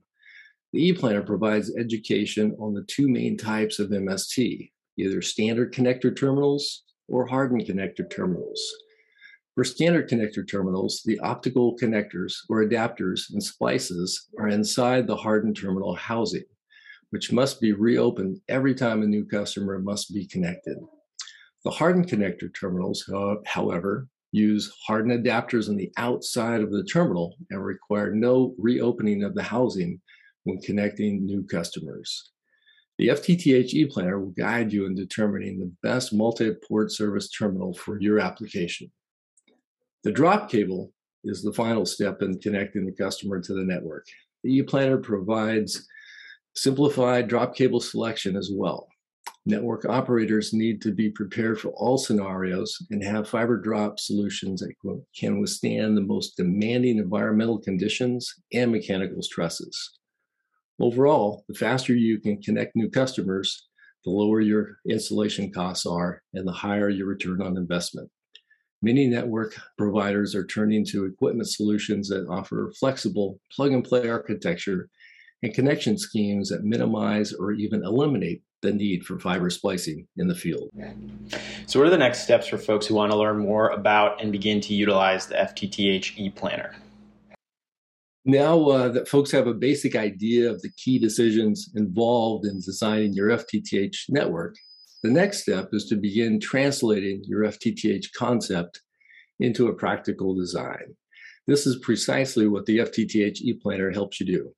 The 0.75 0.93
ePlanner 0.93 1.25
provides 1.25 1.75
education 1.75 2.55
on 2.61 2.75
the 2.75 2.85
two 2.87 3.09
main 3.09 3.39
types 3.39 3.79
of 3.79 3.89
MST, 3.89 4.73
either 4.99 5.23
standard 5.23 5.73
connector 5.73 6.15
terminals 6.15 6.83
or 7.09 7.27
hardened 7.27 7.63
connector 7.63 8.11
terminals. 8.11 8.61
For 9.55 9.65
standard 9.65 10.11
connector 10.11 10.47
terminals, 10.47 11.01
the 11.07 11.19
optical 11.21 11.79
connectors 11.79 12.35
or 12.51 12.63
adapters 12.63 13.33
and 13.33 13.43
splices 13.43 14.29
are 14.39 14.49
inside 14.49 15.07
the 15.07 15.17
hardened 15.17 15.57
terminal 15.57 15.95
housing 15.95 16.45
which 17.11 17.33
must 17.33 17.61
be 17.61 17.73
reopened 17.73 18.41
every 18.49 18.75
time 18.75 19.03
a 19.03 19.07
new 19.07 19.25
customer 19.25 19.79
must 19.79 20.15
be 20.15 20.27
connected. 20.27 20.79
The 21.65 21.71
hardened 21.71 22.09
connector 22.09 22.49
terminals, 22.59 23.09
however, 23.47 24.09
use 24.33 24.73
hardened 24.87 25.25
adapters 25.25 25.69
on 25.69 25.77
the 25.77 25.93
outside 25.97 26.63
of 26.63 26.71
the 26.71 26.85
terminal 26.85 27.37
and 27.51 27.65
require 27.65 28.15
no 28.15 28.55
reopening 28.59 29.25
of 29.25 29.35
the 29.35 29.43
housing 29.43 30.01
when 30.45 30.61
connecting 30.61 31.27
new 31.27 31.45
customers. 31.45 32.31
The 32.99 33.09
FTTH 33.09 33.75
ePlanner 33.75 34.21
will 34.21 34.35
guide 34.39 34.73
you 34.73 34.87
in 34.87 34.95
determining 34.95 35.59
the 35.59 35.73
best 35.83 36.13
multi-port 36.13 36.93
service 36.93 37.31
terminal 37.31 37.75
for 37.75 38.01
your 38.01 38.21
application. 38.21 38.91
The 40.05 40.13
drop 40.13 40.51
cable 40.51 40.93
is 41.25 41.43
the 41.43 41.53
final 41.53 41.85
step 41.85 42.23
in 42.23 42.39
connecting 42.39 42.87
the 42.87 42.93
customer 42.93 43.41
to 43.41 43.55
the 43.55 43.65
network. 43.65 44.07
The 44.45 44.63
ePlanner 44.63 45.03
provides 45.03 45.87
Simplified 46.57 47.29
drop 47.29 47.55
cable 47.55 47.81
selection 47.81 48.37
as 48.37 48.51
well. 48.53 48.89
Network 49.47 49.87
operators 49.87 50.53
need 50.53 50.83
to 50.83 50.93
be 50.93 51.11
prepared 51.11 51.59
for 51.59 51.71
all 51.71 51.97
scenarios 51.97 52.77
and 52.91 53.03
have 53.03 53.29
fiber 53.29 53.57
drop 53.57 53.99
solutions 53.99 54.61
that 54.61 54.75
can 55.19 55.41
withstand 55.41 55.97
the 55.97 56.03
most 56.03 56.37
demanding 56.37 56.99
environmental 56.99 57.59
conditions 57.59 58.35
and 58.53 58.71
mechanical 58.71 59.23
stresses. 59.23 59.99
Overall, 60.79 61.45
the 61.49 61.55
faster 61.55 61.95
you 61.95 62.21
can 62.21 62.41
connect 62.43 62.77
new 62.77 62.91
customers, 62.91 63.69
the 64.05 64.11
lower 64.11 64.41
your 64.41 64.79
installation 64.89 65.53
costs 65.53 65.87
are 65.87 66.23
and 66.35 66.47
the 66.47 66.53
higher 66.53 66.89
your 66.89 67.07
return 67.07 67.41
on 67.43 67.57
investment. 67.57 68.11
Many 68.83 69.07
network 69.07 69.55
providers 69.77 70.35
are 70.35 70.47
turning 70.47 70.87
to 70.87 71.05
equipment 71.05 71.49
solutions 71.49 72.09
that 72.09 72.27
offer 72.29 72.73
flexible 72.79 73.39
plug 73.53 73.73
and 73.73 73.85
play 73.85 74.09
architecture 74.09 74.89
and 75.43 75.55
connection 75.55 75.97
schemes 75.97 76.51
that 76.51 76.65
minimize 76.65 77.33
or 77.33 77.53
even 77.53 77.85
eliminate 77.85 78.43
the 78.63 78.73
need 78.73 79.05
for 79.05 79.19
fiber 79.19 79.49
splicing 79.49 80.07
in 80.19 80.29
the 80.29 80.35
field. 80.35 80.69
So, 81.67 81.79
what 81.79 81.87
are 81.87 81.91
the 81.91 81.99
next 81.99 82.23
steps 82.23 82.47
for 82.47 82.59
folks 82.59 82.87
who 82.87 82.95
want 82.95 83.11
to 83.13 83.19
learn 83.19 83.39
more 83.39 83.71
about 83.71 84.23
and 84.23 84.31
begin 84.31 84.61
to 84.63 84.75
utilize 84.75 85.27
the 85.27 85.37
FTTH 85.37 86.35
ePlanner? 86.35 86.75
Now 88.27 88.63
uh, 88.69 88.89
that 88.91 89.09
folks 89.09 89.31
have 89.31 89.47
a 89.47 89.55
basic 89.55 89.97
idea 89.97 90.51
of 90.51 90.61
the 90.61 90.71
key 90.77 90.99
decisions 90.99 91.71
involved 91.75 92.45
in 92.45 92.61
designing 92.61 93.15
your 93.15 93.31
FTTH 93.31 93.97
network, 94.11 94.57
the 95.03 95.11
next 95.11 95.41
step 95.41 95.71
is 95.73 95.87
to 95.87 95.97
begin 95.97 96.39
translating 96.39 97.23
your 97.25 97.45
FTTH 97.45 98.13
concept 98.15 98.83
into 99.39 99.69
a 99.69 99.75
practical 99.75 100.35
design. 100.35 100.95
This 101.47 101.67
is 101.67 101.79
precisely 101.79 102.47
what 102.47 102.67
the 102.67 102.79
FTTH 102.79 103.39
ePlanner 103.43 103.93
helps 103.93 104.21
you 104.21 104.27
do. 104.27 104.53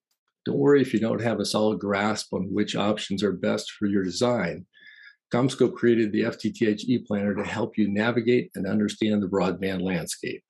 Don't 0.45 0.59
worry 0.59 0.83
if 0.83 0.93
you 0.93 1.01
don't 1.01 1.21
have 1.21 1.39
a 1.39 1.45
solid 1.45 1.79
grasp 1.79 2.33
on 2.33 2.53
which 2.53 2.75
options 2.75 3.23
are 3.23 3.33
best 3.33 3.71
for 3.73 3.87
your 3.87 4.03
design. 4.03 4.67
CommScope 5.33 5.75
created 5.75 6.13
the 6.13 6.23
FTTH 6.23 6.89
ePlanner 6.89 7.37
to 7.37 7.49
help 7.49 7.79
you 7.79 7.89
navigate 7.89 8.51
and 8.55 8.67
understand 8.67 9.23
the 9.23 9.29
broadband 9.29 9.81
landscape. 9.83 10.43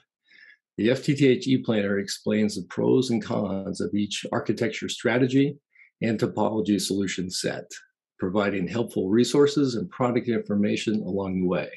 The 0.79 0.89
FTTH 0.89 1.47
ePlanner 1.47 2.01
explains 2.01 2.57
the 2.57 2.67
pros 2.69 3.11
and 3.11 3.23
cons 3.23 3.81
of 3.81 3.95
each 3.95 4.25
architecture 4.33 4.89
strategy 4.89 5.59
and 6.01 6.19
topology 6.19 6.81
solution 6.81 7.31
set, 7.31 7.71
providing 8.19 8.67
helpful 8.67 9.11
resources 9.11 9.77
and 9.77 9.91
product 9.91 10.29
information 10.29 11.03
along 11.03 11.41
the 11.41 11.47
way. 11.47 11.71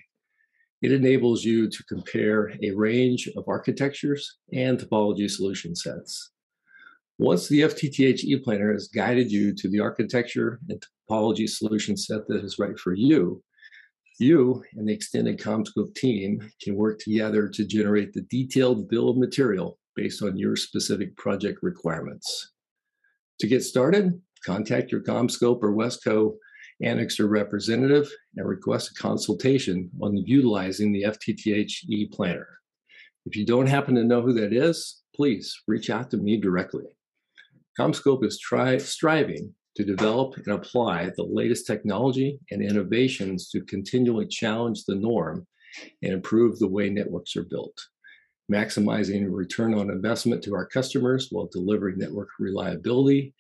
It 0.82 0.92
enables 0.92 1.44
you 1.44 1.70
to 1.70 1.84
compare 1.90 2.54
a 2.64 2.72
range 2.72 3.30
of 3.36 3.44
architectures 3.48 4.38
and 4.54 4.80
topology 4.80 5.30
solution 5.30 5.76
sets. 5.76 6.32
Once 7.18 7.48
the 7.48 7.62
FTTH 7.62 8.26
ePlanner 8.26 8.74
has 8.74 8.90
guided 8.90 9.32
you 9.32 9.56
to 9.56 9.70
the 9.70 9.80
architecture 9.80 10.60
and 10.68 10.84
topology 11.10 11.48
solution 11.48 11.96
set 11.96 12.28
that 12.28 12.44
is 12.44 12.60
right 12.60 12.78
for 12.78 12.94
you, 12.94 13.42
you 14.20 14.62
and 14.76 14.88
the 14.88 14.94
extended 14.94 15.40
CommScope 15.40 15.96
team 15.96 16.42
can 16.62 16.76
work 16.76 17.00
together 17.00 17.48
to 17.48 17.66
generate 17.66 18.12
the 18.12 18.24
detailed 18.24 18.90
bill 18.90 19.10
of 19.10 19.18
material 19.18 19.80
based 19.96 20.22
on 20.22 20.38
your 20.38 20.58
specific 20.58 21.16
project 21.16 21.60
requirements. 21.62 22.52
To 23.40 23.48
get 23.48 23.64
started, 23.64 24.22
contact 24.46 24.92
your 24.92 25.02
CommScope 25.02 25.64
or 25.64 25.74
Wesco 25.74 26.34
Anixter 26.84 27.30
representative 27.30 28.12
and 28.36 28.46
request 28.46 28.92
a 28.92 29.02
consultation 29.02 29.90
on 30.02 30.18
utilizing 30.18 30.92
the 30.92 31.04
FTTH 31.04 31.86
ePlanner. 31.90 32.46
If 33.26 33.38
you 33.38 33.46
don't 33.46 33.68
happen 33.68 33.96
to 33.96 34.04
know 34.04 34.22
who 34.22 34.34
that 34.34 34.52
is, 34.52 35.02
please 35.16 35.58
reach 35.66 35.90
out 35.90 36.12
to 36.12 36.18
me 36.18 36.36
directly. 36.36 36.84
CommScope 37.80 38.24
is 38.24 38.40
tri- 38.40 38.78
striving 38.78 39.54
to 39.76 39.84
develop 39.84 40.38
and 40.38 40.48
apply 40.48 41.12
the 41.18 41.24
latest 41.24 41.68
technology 41.68 42.40
and 42.52 42.62
innovations 42.62 43.50
to 43.50 43.62
continually 43.66 44.28
challenge 44.28 44.86
the 44.86 44.96
norm 44.96 45.46
and 46.02 46.14
improve 46.14 46.58
the 46.58 46.68
way 46.68 46.90
networks 46.90 47.36
are 47.36 47.44
built, 47.44 47.78
maximizing 48.52 49.28
return 49.30 49.74
on 49.74 49.90
investment 49.90 50.42
to 50.44 50.56
our 50.56 50.66
customers 50.66 51.28
while 51.32 51.50
delivering 51.52 51.98
network 51.98 52.30
reliability 52.40 53.34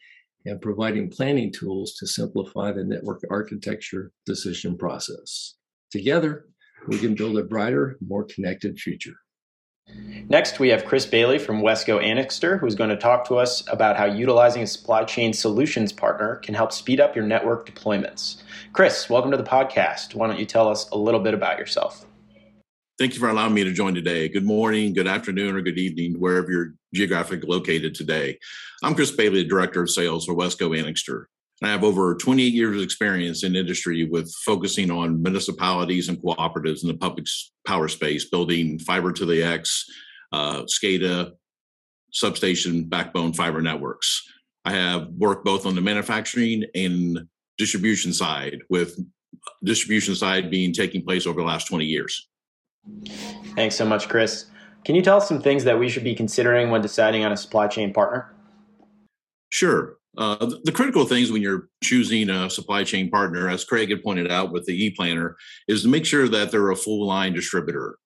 and 0.45 0.61
providing 0.61 1.09
planning 1.09 1.51
tools 1.51 1.93
to 1.93 2.05
simplify 2.05 2.71
the 2.71 2.83
network 2.83 3.21
architecture 3.31 4.11
decision 4.25 4.77
process. 4.77 5.55
Together, 5.91 6.45
we 6.87 6.99
can 6.99 7.15
build 7.15 7.37
a 7.37 7.43
brighter, 7.43 7.97
more 8.05 8.25
connected 8.25 8.77
future. 8.77 9.15
Next, 10.27 10.59
we 10.59 10.69
have 10.69 10.85
Chris 10.85 11.05
Bailey 11.05 11.37
from 11.37 11.61
Wesco 11.61 12.03
Anixter, 12.03 12.59
who's 12.59 12.73
going 12.73 12.89
to 12.89 12.97
talk 12.97 13.27
to 13.27 13.35
us 13.35 13.63
about 13.71 13.95
how 13.95 14.05
utilizing 14.05 14.63
a 14.63 14.67
supply 14.67 15.03
chain 15.03 15.33
solutions 15.33 15.93
partner 15.93 16.37
can 16.37 16.55
help 16.55 16.71
speed 16.71 16.99
up 16.99 17.15
your 17.15 17.25
network 17.25 17.69
deployments. 17.69 18.37
Chris, 18.73 19.07
welcome 19.07 19.29
to 19.29 19.37
the 19.37 19.43
podcast. 19.43 20.15
Why 20.15 20.25
don't 20.25 20.39
you 20.39 20.45
tell 20.45 20.67
us 20.67 20.89
a 20.89 20.97
little 20.97 21.19
bit 21.19 21.35
about 21.35 21.59
yourself? 21.59 22.07
Thank 22.97 23.13
you 23.13 23.19
for 23.19 23.29
allowing 23.29 23.53
me 23.53 23.63
to 23.65 23.71
join 23.71 23.93
today. 23.93 24.27
Good 24.27 24.45
morning, 24.45 24.93
good 24.93 25.07
afternoon, 25.07 25.55
or 25.55 25.61
good 25.61 25.77
evening, 25.77 26.19
wherever 26.19 26.51
you're 26.51 26.73
geographically 26.91 27.47
located 27.47 27.93
today. 27.93 28.39
I'm 28.81 28.95
Chris 28.95 29.11
Bailey, 29.11 29.43
Director 29.43 29.83
of 29.83 29.91
Sales 29.91 30.25
for 30.25 30.33
Wesco 30.33 30.75
Anixter. 30.75 31.25
I 31.63 31.69
have 31.69 31.83
over 31.83 32.15
28 32.15 32.53
years 32.53 32.75
of 32.75 32.83
experience 32.83 33.43
in 33.43 33.55
industry 33.55 34.03
with 34.03 34.33
focusing 34.45 34.91
on 34.91 35.21
municipalities 35.21 36.09
and 36.09 36.17
cooperatives 36.17 36.83
in 36.83 36.89
the 36.89 36.97
public 36.97 37.25
power 37.65 37.87
space, 37.87 38.25
building 38.25 38.77
fiber 38.79 39.13
to 39.13 39.25
the 39.25 39.41
X, 39.41 39.85
uh, 40.33 40.63
SCADA, 40.63 41.31
substation 42.11 42.83
backbone 42.85 43.31
fiber 43.33 43.61
networks. 43.61 44.21
I 44.65 44.71
have 44.71 45.07
worked 45.17 45.45
both 45.45 45.65
on 45.65 45.75
the 45.75 45.81
manufacturing 45.81 46.65
and 46.75 47.19
distribution 47.57 48.11
side, 48.11 48.59
with 48.69 48.99
distribution 49.63 50.15
side 50.15 50.51
being 50.51 50.73
taking 50.73 51.03
place 51.03 51.25
over 51.25 51.39
the 51.39 51.47
last 51.47 51.67
20 51.67 51.85
years. 51.85 52.27
Thanks 53.55 53.75
so 53.75 53.85
much, 53.85 54.09
Chris. 54.09 54.47
Can 54.83 54.95
you 54.95 55.01
tell 55.01 55.17
us 55.17 55.27
some 55.27 55.41
things 55.41 55.63
that 55.63 55.79
we 55.79 55.87
should 55.87 56.03
be 56.03 56.15
considering 56.15 56.69
when 56.69 56.81
deciding 56.81 57.23
on 57.23 57.31
a 57.31 57.37
supply 57.37 57.67
chain 57.67 57.93
partner? 57.93 58.33
Sure. 59.49 59.97
Uh, 60.17 60.45
the, 60.63 60.71
critical 60.71 61.05
things 61.05 61.31
when 61.31 61.41
you're 61.41 61.67
choosing 61.83 62.29
a 62.29 62.49
supply 62.49 62.83
chain 62.83 63.09
partner, 63.09 63.49
as 63.49 63.65
Craig 63.65 63.89
had 63.89 64.03
pointed 64.03 64.31
out 64.31 64.51
with 64.51 64.65
the 64.65 64.91
ePlanner, 64.91 65.35
is 65.67 65.83
to 65.83 65.89
make 65.89 66.05
sure 66.05 66.27
that 66.27 66.51
they're 66.51 66.71
a 66.71 66.75
full 66.75 67.05
line 67.05 67.33
distributor. 67.33 67.97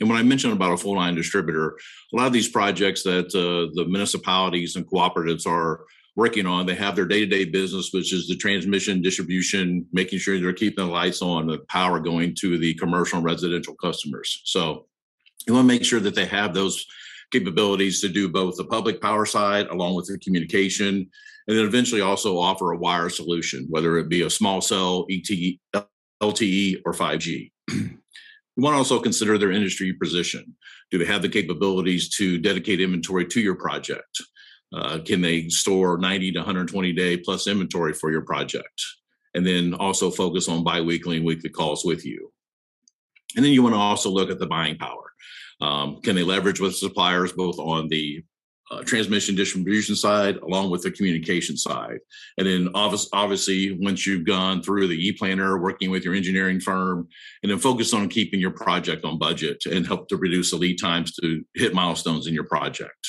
And 0.00 0.08
when 0.08 0.18
I 0.18 0.22
mentioned 0.22 0.52
about 0.52 0.72
a 0.72 0.76
full 0.76 0.94
line 0.94 1.14
distributor, 1.14 1.76
a 2.12 2.16
lot 2.16 2.26
of 2.26 2.32
these 2.32 2.48
projects 2.48 3.02
that 3.02 3.26
uh, 3.34 3.72
the 3.74 3.84
municipalities 3.88 4.76
and 4.76 4.86
cooperatives 4.86 5.46
are 5.46 5.84
working 6.16 6.46
on. 6.46 6.66
They 6.66 6.74
have 6.74 6.96
their 6.96 7.06
day 7.06 7.20
to 7.20 7.26
day 7.26 7.44
business, 7.44 7.90
which 7.92 8.12
is 8.12 8.26
the 8.26 8.36
transmission, 8.36 9.02
distribution, 9.02 9.86
making 9.92 10.18
sure 10.18 10.40
they're 10.40 10.52
keeping 10.52 10.84
the 10.84 10.90
lights 10.90 11.20
on, 11.20 11.46
the 11.46 11.58
power 11.68 12.00
going 12.00 12.34
to 12.40 12.58
the 12.58 12.74
commercial 12.74 13.18
and 13.18 13.24
residential 13.24 13.74
customers. 13.74 14.40
So 14.44 14.86
you 15.46 15.52
want 15.52 15.68
to 15.68 15.74
make 15.74 15.84
sure 15.84 16.00
that 16.00 16.14
they 16.14 16.24
have 16.24 16.54
those 16.54 16.84
capabilities 17.30 18.00
to 18.00 18.08
do 18.08 18.28
both 18.28 18.56
the 18.56 18.64
public 18.64 19.00
power 19.00 19.26
side 19.26 19.66
along 19.66 19.94
with 19.94 20.06
the 20.06 20.18
communication, 20.18 21.10
and 21.46 21.56
then 21.56 21.64
eventually 21.64 22.00
also 22.00 22.38
offer 22.38 22.72
a 22.72 22.78
wire 22.78 23.08
solution, 23.08 23.66
whether 23.68 23.98
it 23.98 24.08
be 24.08 24.22
a 24.22 24.30
small 24.30 24.60
cell, 24.60 25.06
ET, 25.10 25.28
LTE, 26.22 26.82
or 26.84 26.92
5G. 26.92 27.50
You 28.56 28.62
want 28.62 28.72
to 28.72 28.78
also 28.78 28.98
consider 28.98 29.36
their 29.36 29.52
industry 29.52 29.92
position. 29.92 30.56
Do 30.90 30.98
they 30.98 31.04
have 31.04 31.20
the 31.20 31.28
capabilities 31.28 32.08
to 32.16 32.38
dedicate 32.38 32.80
inventory 32.80 33.26
to 33.26 33.40
your 33.40 33.54
project? 33.54 34.22
Uh, 34.74 34.98
can 35.04 35.20
they 35.20 35.48
store 35.48 35.98
90 35.98 36.32
to 36.32 36.38
120 36.38 36.92
day 36.92 37.18
plus 37.18 37.46
inventory 37.46 37.92
for 37.92 38.10
your 38.10 38.22
project? 38.22 38.82
And 39.34 39.46
then 39.46 39.74
also 39.74 40.10
focus 40.10 40.48
on 40.48 40.64
biweekly 40.64 41.18
and 41.18 41.26
weekly 41.26 41.50
calls 41.50 41.84
with 41.84 42.06
you. 42.06 42.32
And 43.36 43.44
then 43.44 43.52
you 43.52 43.62
want 43.62 43.74
to 43.74 43.78
also 43.80 44.10
look 44.10 44.30
at 44.30 44.38
the 44.38 44.46
buying 44.46 44.78
power. 44.78 45.12
Um, 45.60 46.00
can 46.00 46.16
they 46.16 46.22
leverage 46.22 46.60
with 46.60 46.76
suppliers 46.76 47.32
both 47.32 47.58
on 47.58 47.88
the 47.88 48.24
uh, 48.70 48.82
transmission 48.82 49.34
distribution 49.34 49.94
side 49.94 50.36
along 50.36 50.70
with 50.70 50.82
the 50.82 50.90
communication 50.90 51.56
side? 51.56 51.98
And 52.38 52.46
then 52.46 52.68
obviously, 52.74 53.78
once 53.80 54.06
you've 54.06 54.26
gone 54.26 54.62
through 54.62 54.88
the 54.88 55.08
e-planner, 55.08 55.58
working 55.58 55.90
with 55.90 56.04
your 56.04 56.14
engineering 56.14 56.60
firm, 56.60 57.08
and 57.42 57.50
then 57.50 57.58
focus 57.58 57.94
on 57.94 58.08
keeping 58.08 58.40
your 58.40 58.50
project 58.50 59.04
on 59.04 59.18
budget 59.18 59.64
and 59.66 59.86
help 59.86 60.08
to 60.08 60.16
reduce 60.16 60.50
the 60.50 60.56
lead 60.56 60.80
times 60.80 61.14
to 61.16 61.44
hit 61.54 61.74
milestones 61.74 62.26
in 62.26 62.34
your 62.34 62.44
project. 62.44 63.08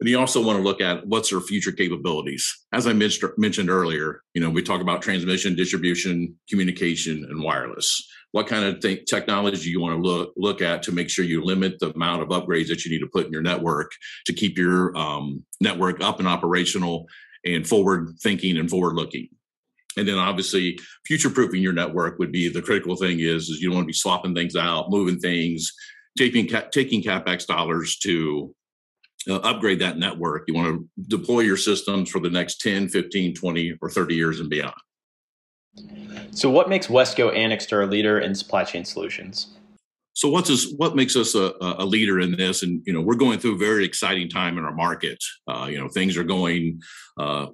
And 0.00 0.08
you 0.08 0.18
also 0.18 0.42
want 0.42 0.58
to 0.58 0.62
look 0.62 0.80
at 0.80 1.06
what's 1.06 1.28
their 1.28 1.42
future 1.42 1.72
capabilities. 1.72 2.50
As 2.72 2.86
I 2.86 2.94
mentioned 2.94 3.68
earlier, 3.68 4.22
you 4.32 4.40
know, 4.40 4.48
we 4.48 4.62
talk 4.62 4.80
about 4.80 5.02
transmission, 5.02 5.54
distribution, 5.54 6.34
communication, 6.48 7.22
and 7.28 7.42
wireless. 7.42 8.08
What 8.32 8.46
kind 8.46 8.64
of 8.64 8.80
th- 8.80 9.06
technology 9.06 9.70
you 9.70 9.80
want 9.80 9.96
to 9.96 10.08
look 10.08 10.32
look 10.36 10.62
at 10.62 10.82
to 10.84 10.92
make 10.92 11.10
sure 11.10 11.24
you 11.24 11.44
limit 11.44 11.78
the 11.80 11.90
amount 11.90 12.22
of 12.22 12.28
upgrades 12.28 12.68
that 12.68 12.84
you 12.84 12.90
need 12.90 13.00
to 13.00 13.08
put 13.08 13.26
in 13.26 13.32
your 13.32 13.42
network 13.42 13.90
to 14.26 14.32
keep 14.32 14.56
your 14.56 14.96
um, 14.96 15.44
network 15.60 16.00
up 16.00 16.18
and 16.18 16.28
operational 16.28 17.06
and 17.44 17.66
forward 17.66 18.14
thinking 18.20 18.58
and 18.58 18.70
forward 18.70 18.94
looking. 18.94 19.28
And 19.96 20.06
then 20.06 20.18
obviously 20.18 20.78
future 21.04 21.30
proofing 21.30 21.62
your 21.62 21.72
network 21.72 22.18
would 22.18 22.32
be 22.32 22.48
the 22.48 22.62
critical 22.62 22.96
thing 22.96 23.20
is, 23.20 23.48
is 23.48 23.60
you 23.60 23.68
don't 23.68 23.76
want 23.76 23.84
to 23.84 23.88
be 23.88 23.92
swapping 23.92 24.34
things 24.34 24.54
out, 24.54 24.90
moving 24.90 25.18
things, 25.18 25.72
taking, 26.16 26.48
taking 26.70 27.02
CapEx 27.02 27.46
dollars 27.46 27.98
to 27.98 28.54
uh, 29.28 29.36
upgrade 29.36 29.80
that 29.80 29.98
network. 29.98 30.44
You 30.46 30.54
want 30.54 30.68
to 30.68 30.88
deploy 31.16 31.40
your 31.40 31.56
systems 31.56 32.08
for 32.08 32.20
the 32.20 32.30
next 32.30 32.60
10, 32.60 32.88
15, 32.88 33.34
20, 33.34 33.78
or 33.82 33.90
30 33.90 34.14
years 34.14 34.40
and 34.40 34.48
beyond. 34.48 34.74
So, 36.32 36.48
what 36.50 36.68
makes 36.68 36.86
Wesco 36.86 37.34
Anixter 37.34 37.82
a 37.82 37.86
leader 37.86 38.18
in 38.18 38.34
supply 38.34 38.64
chain 38.64 38.84
solutions? 38.84 39.48
So, 40.12 40.28
what's 40.28 40.72
what 40.74 40.96
makes 40.96 41.16
us 41.16 41.34
a, 41.34 41.54
a, 41.60 41.84
leader 41.84 42.20
in 42.20 42.36
this? 42.36 42.62
And 42.62 42.82
you 42.86 42.92
know, 42.92 43.00
we're 43.00 43.14
going 43.14 43.38
through 43.38 43.54
a 43.54 43.58
very 43.58 43.84
exciting 43.84 44.28
time 44.28 44.58
in 44.58 44.64
our 44.64 44.74
market. 44.74 45.18
Uh, 45.48 45.68
you 45.70 45.78
know, 45.78 45.88
things 45.88 46.16
are 46.16 46.24
going 46.24 46.80
uh, 47.18 47.46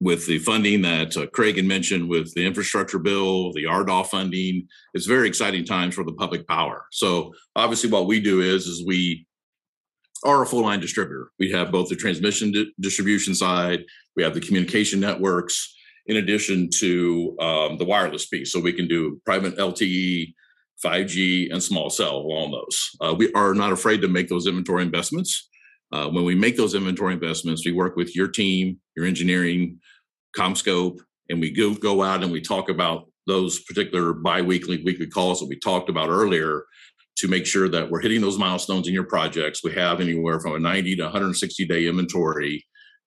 with 0.00 0.26
the 0.26 0.38
funding 0.38 0.82
that 0.82 1.16
uh, 1.16 1.26
Craig 1.28 1.56
had 1.56 1.64
mentioned 1.64 2.08
with 2.08 2.32
the 2.34 2.46
infrastructure 2.46 2.98
bill, 2.98 3.52
the 3.52 3.64
RDOF 3.64 4.06
funding. 4.06 4.68
It's 4.94 5.06
very 5.06 5.28
exciting 5.28 5.64
times 5.64 5.94
for 5.94 6.04
the 6.04 6.12
public 6.12 6.46
power. 6.46 6.86
So, 6.92 7.32
obviously, 7.56 7.90
what 7.90 8.06
we 8.06 8.20
do 8.20 8.40
is 8.40 8.66
is 8.66 8.84
we 8.86 9.26
are 10.24 10.42
a 10.42 10.46
full 10.46 10.62
line 10.62 10.80
distributor. 10.80 11.30
We 11.38 11.52
have 11.52 11.70
both 11.70 11.88
the 11.88 11.96
transmission 11.96 12.52
di- 12.52 12.72
distribution 12.80 13.34
side, 13.34 13.84
we 14.16 14.22
have 14.22 14.34
the 14.34 14.40
communication 14.40 15.00
networks, 15.00 15.77
in 16.08 16.16
addition 16.16 16.70
to 16.78 17.36
um, 17.38 17.76
the 17.76 17.84
wireless 17.84 18.26
piece. 18.26 18.52
So 18.52 18.60
we 18.60 18.72
can 18.72 18.88
do 18.88 19.20
private 19.24 19.56
LTE, 19.56 20.34
5G, 20.84 21.52
and 21.52 21.62
small 21.62 21.90
cell 21.90 22.16
along 22.16 22.50
those. 22.50 22.90
Uh, 23.00 23.14
we 23.14 23.32
are 23.34 23.54
not 23.54 23.72
afraid 23.72 24.00
to 24.00 24.08
make 24.08 24.28
those 24.28 24.46
inventory 24.46 24.82
investments. 24.82 25.48
Uh, 25.92 26.08
when 26.08 26.24
we 26.24 26.34
make 26.34 26.56
those 26.56 26.74
inventory 26.74 27.12
investments, 27.12 27.64
we 27.64 27.72
work 27.72 27.94
with 27.94 28.16
your 28.16 28.28
team, 28.28 28.78
your 28.96 29.06
engineering, 29.06 29.78
CommScope, 30.36 30.98
and 31.28 31.40
we 31.40 31.50
go, 31.50 31.74
go 31.74 32.02
out 32.02 32.22
and 32.22 32.32
we 32.32 32.40
talk 32.40 32.70
about 32.70 33.10
those 33.26 33.60
particular 33.60 34.14
biweekly, 34.14 34.82
weekly 34.84 35.06
calls 35.06 35.40
that 35.40 35.48
we 35.48 35.58
talked 35.58 35.90
about 35.90 36.08
earlier 36.08 36.64
to 37.16 37.28
make 37.28 37.46
sure 37.46 37.68
that 37.68 37.90
we're 37.90 38.00
hitting 38.00 38.20
those 38.20 38.38
milestones 38.38 38.88
in 38.88 38.94
your 38.94 39.04
projects. 39.04 39.62
We 39.62 39.72
have 39.72 40.00
anywhere 40.00 40.40
from 40.40 40.54
a 40.54 40.58
90 40.58 40.96
to 40.96 41.02
160 41.02 41.66
day 41.66 41.86
inventory 41.86 42.64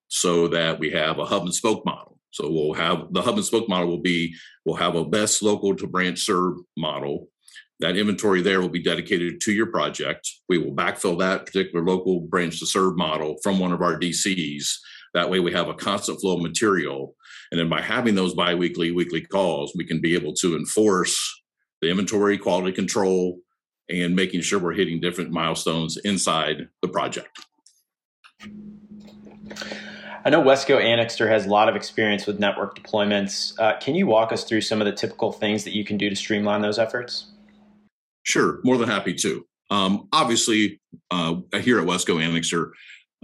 so 0.09 0.47
that 0.49 0.79
we 0.79 0.91
have 0.91 1.17
a 1.17 1.25
hub 1.25 1.43
and 1.43 1.53
spoke 1.53 1.85
model. 1.85 2.19
So 2.31 2.49
we'll 2.49 2.73
have 2.73 3.11
the 3.11 3.21
hub 3.21 3.35
and 3.35 3.45
spoke 3.45 3.69
model 3.69 3.89
will 3.89 4.01
be 4.01 4.35
we'll 4.65 4.75
have 4.77 4.95
a 4.95 5.05
best 5.05 5.43
local 5.43 5.75
to 5.75 5.87
branch 5.87 6.19
serve 6.19 6.55
model. 6.77 7.27
That 7.79 7.97
inventory 7.97 8.41
there 8.41 8.61
will 8.61 8.69
be 8.69 8.83
dedicated 8.83 9.41
to 9.41 9.51
your 9.51 9.67
project. 9.67 10.29
We 10.47 10.57
will 10.57 10.75
backfill 10.75 11.19
that 11.19 11.45
particular 11.45 11.83
local 11.83 12.21
branch 12.21 12.59
to 12.59 12.65
serve 12.65 12.95
model 12.95 13.37
from 13.43 13.59
one 13.59 13.71
of 13.71 13.81
our 13.81 13.99
DCs. 13.99 14.67
That 15.13 15.29
way 15.29 15.39
we 15.39 15.51
have 15.51 15.67
a 15.67 15.73
constant 15.73 16.21
flow 16.21 16.37
of 16.37 16.43
material. 16.43 17.15
And 17.51 17.59
then 17.59 17.69
by 17.69 17.81
having 17.81 18.15
those 18.15 18.33
biweekly, 18.33 18.91
weekly 18.91 19.21
calls, 19.21 19.73
we 19.75 19.85
can 19.85 19.99
be 19.99 20.15
able 20.15 20.33
to 20.35 20.55
enforce 20.55 21.41
the 21.81 21.89
inventory 21.89 22.37
quality 22.37 22.71
control, 22.71 23.39
and 23.89 24.15
making 24.15 24.41
sure 24.41 24.59
we're 24.59 24.73
hitting 24.73 25.01
different 25.01 25.31
milestones 25.31 25.97
inside 25.97 26.67
the 26.81 26.87
project. 26.87 27.45
I 30.23 30.29
know 30.29 30.41
Wesco 30.41 30.79
Anixter 30.79 31.27
has 31.27 31.47
a 31.47 31.49
lot 31.49 31.67
of 31.67 31.75
experience 31.75 32.27
with 32.27 32.39
network 32.39 32.77
deployments. 32.77 33.59
Uh, 33.59 33.79
can 33.79 33.95
you 33.95 34.05
walk 34.05 34.31
us 34.31 34.43
through 34.43 34.61
some 34.61 34.79
of 34.79 34.85
the 34.85 34.91
typical 34.91 35.31
things 35.31 35.63
that 35.63 35.75
you 35.75 35.83
can 35.83 35.97
do 35.97 36.09
to 36.09 36.15
streamline 36.15 36.61
those 36.61 36.77
efforts? 36.77 37.31
Sure, 38.23 38.59
more 38.63 38.77
than 38.77 38.87
happy 38.87 39.15
to. 39.15 39.45
Um, 39.71 40.07
obviously, 40.13 40.79
uh, 41.09 41.37
here 41.61 41.79
at 41.79 41.87
Wesco 41.87 42.21
Anixter, 42.21 42.71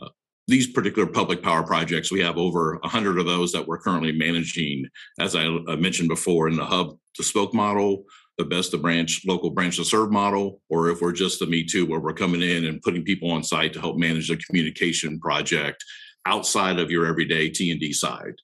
uh, 0.02 0.10
these 0.48 0.66
particular 0.66 1.08
public 1.08 1.44
power 1.44 1.62
projects, 1.62 2.12
we 2.12 2.22
have 2.22 2.38
over 2.38 2.78
100 2.82 3.20
of 3.20 3.28
those 3.28 3.52
that 3.52 3.68
we're 3.68 3.78
currently 3.78 4.12
managing, 4.12 4.88
as 5.20 5.36
I 5.36 5.48
mentioned 5.76 6.10
before, 6.10 6.48
in 6.48 6.56
the 6.56 6.66
hub 6.66 6.98
to 7.16 7.24
spoke 7.24 7.54
model, 7.54 8.06
the 8.40 8.46
best 8.46 8.74
of 8.74 8.82
branch 8.82 9.22
local 9.28 9.50
branch 9.50 9.78
to 9.78 9.84
serve 9.84 10.12
model 10.12 10.62
or 10.70 10.90
if 10.90 11.02
we're 11.02 11.12
just 11.12 11.40
the 11.40 11.48
me 11.48 11.64
too 11.64 11.88
where 11.88 12.00
we're 12.00 12.14
coming 12.14 12.44
in 12.44 12.66
and 12.66 12.84
putting 12.84 13.04
people 13.04 13.32
on 13.32 13.44
site 13.44 13.74
to 13.74 13.80
help 13.80 13.98
manage 13.98 14.28
the 14.30 14.38
communication 14.38 15.20
project 15.20 15.84
outside 16.28 16.78
of 16.80 16.92
your 16.92 17.06
everyday 17.06 17.50
t&d 17.50 17.94
side. 17.94 18.36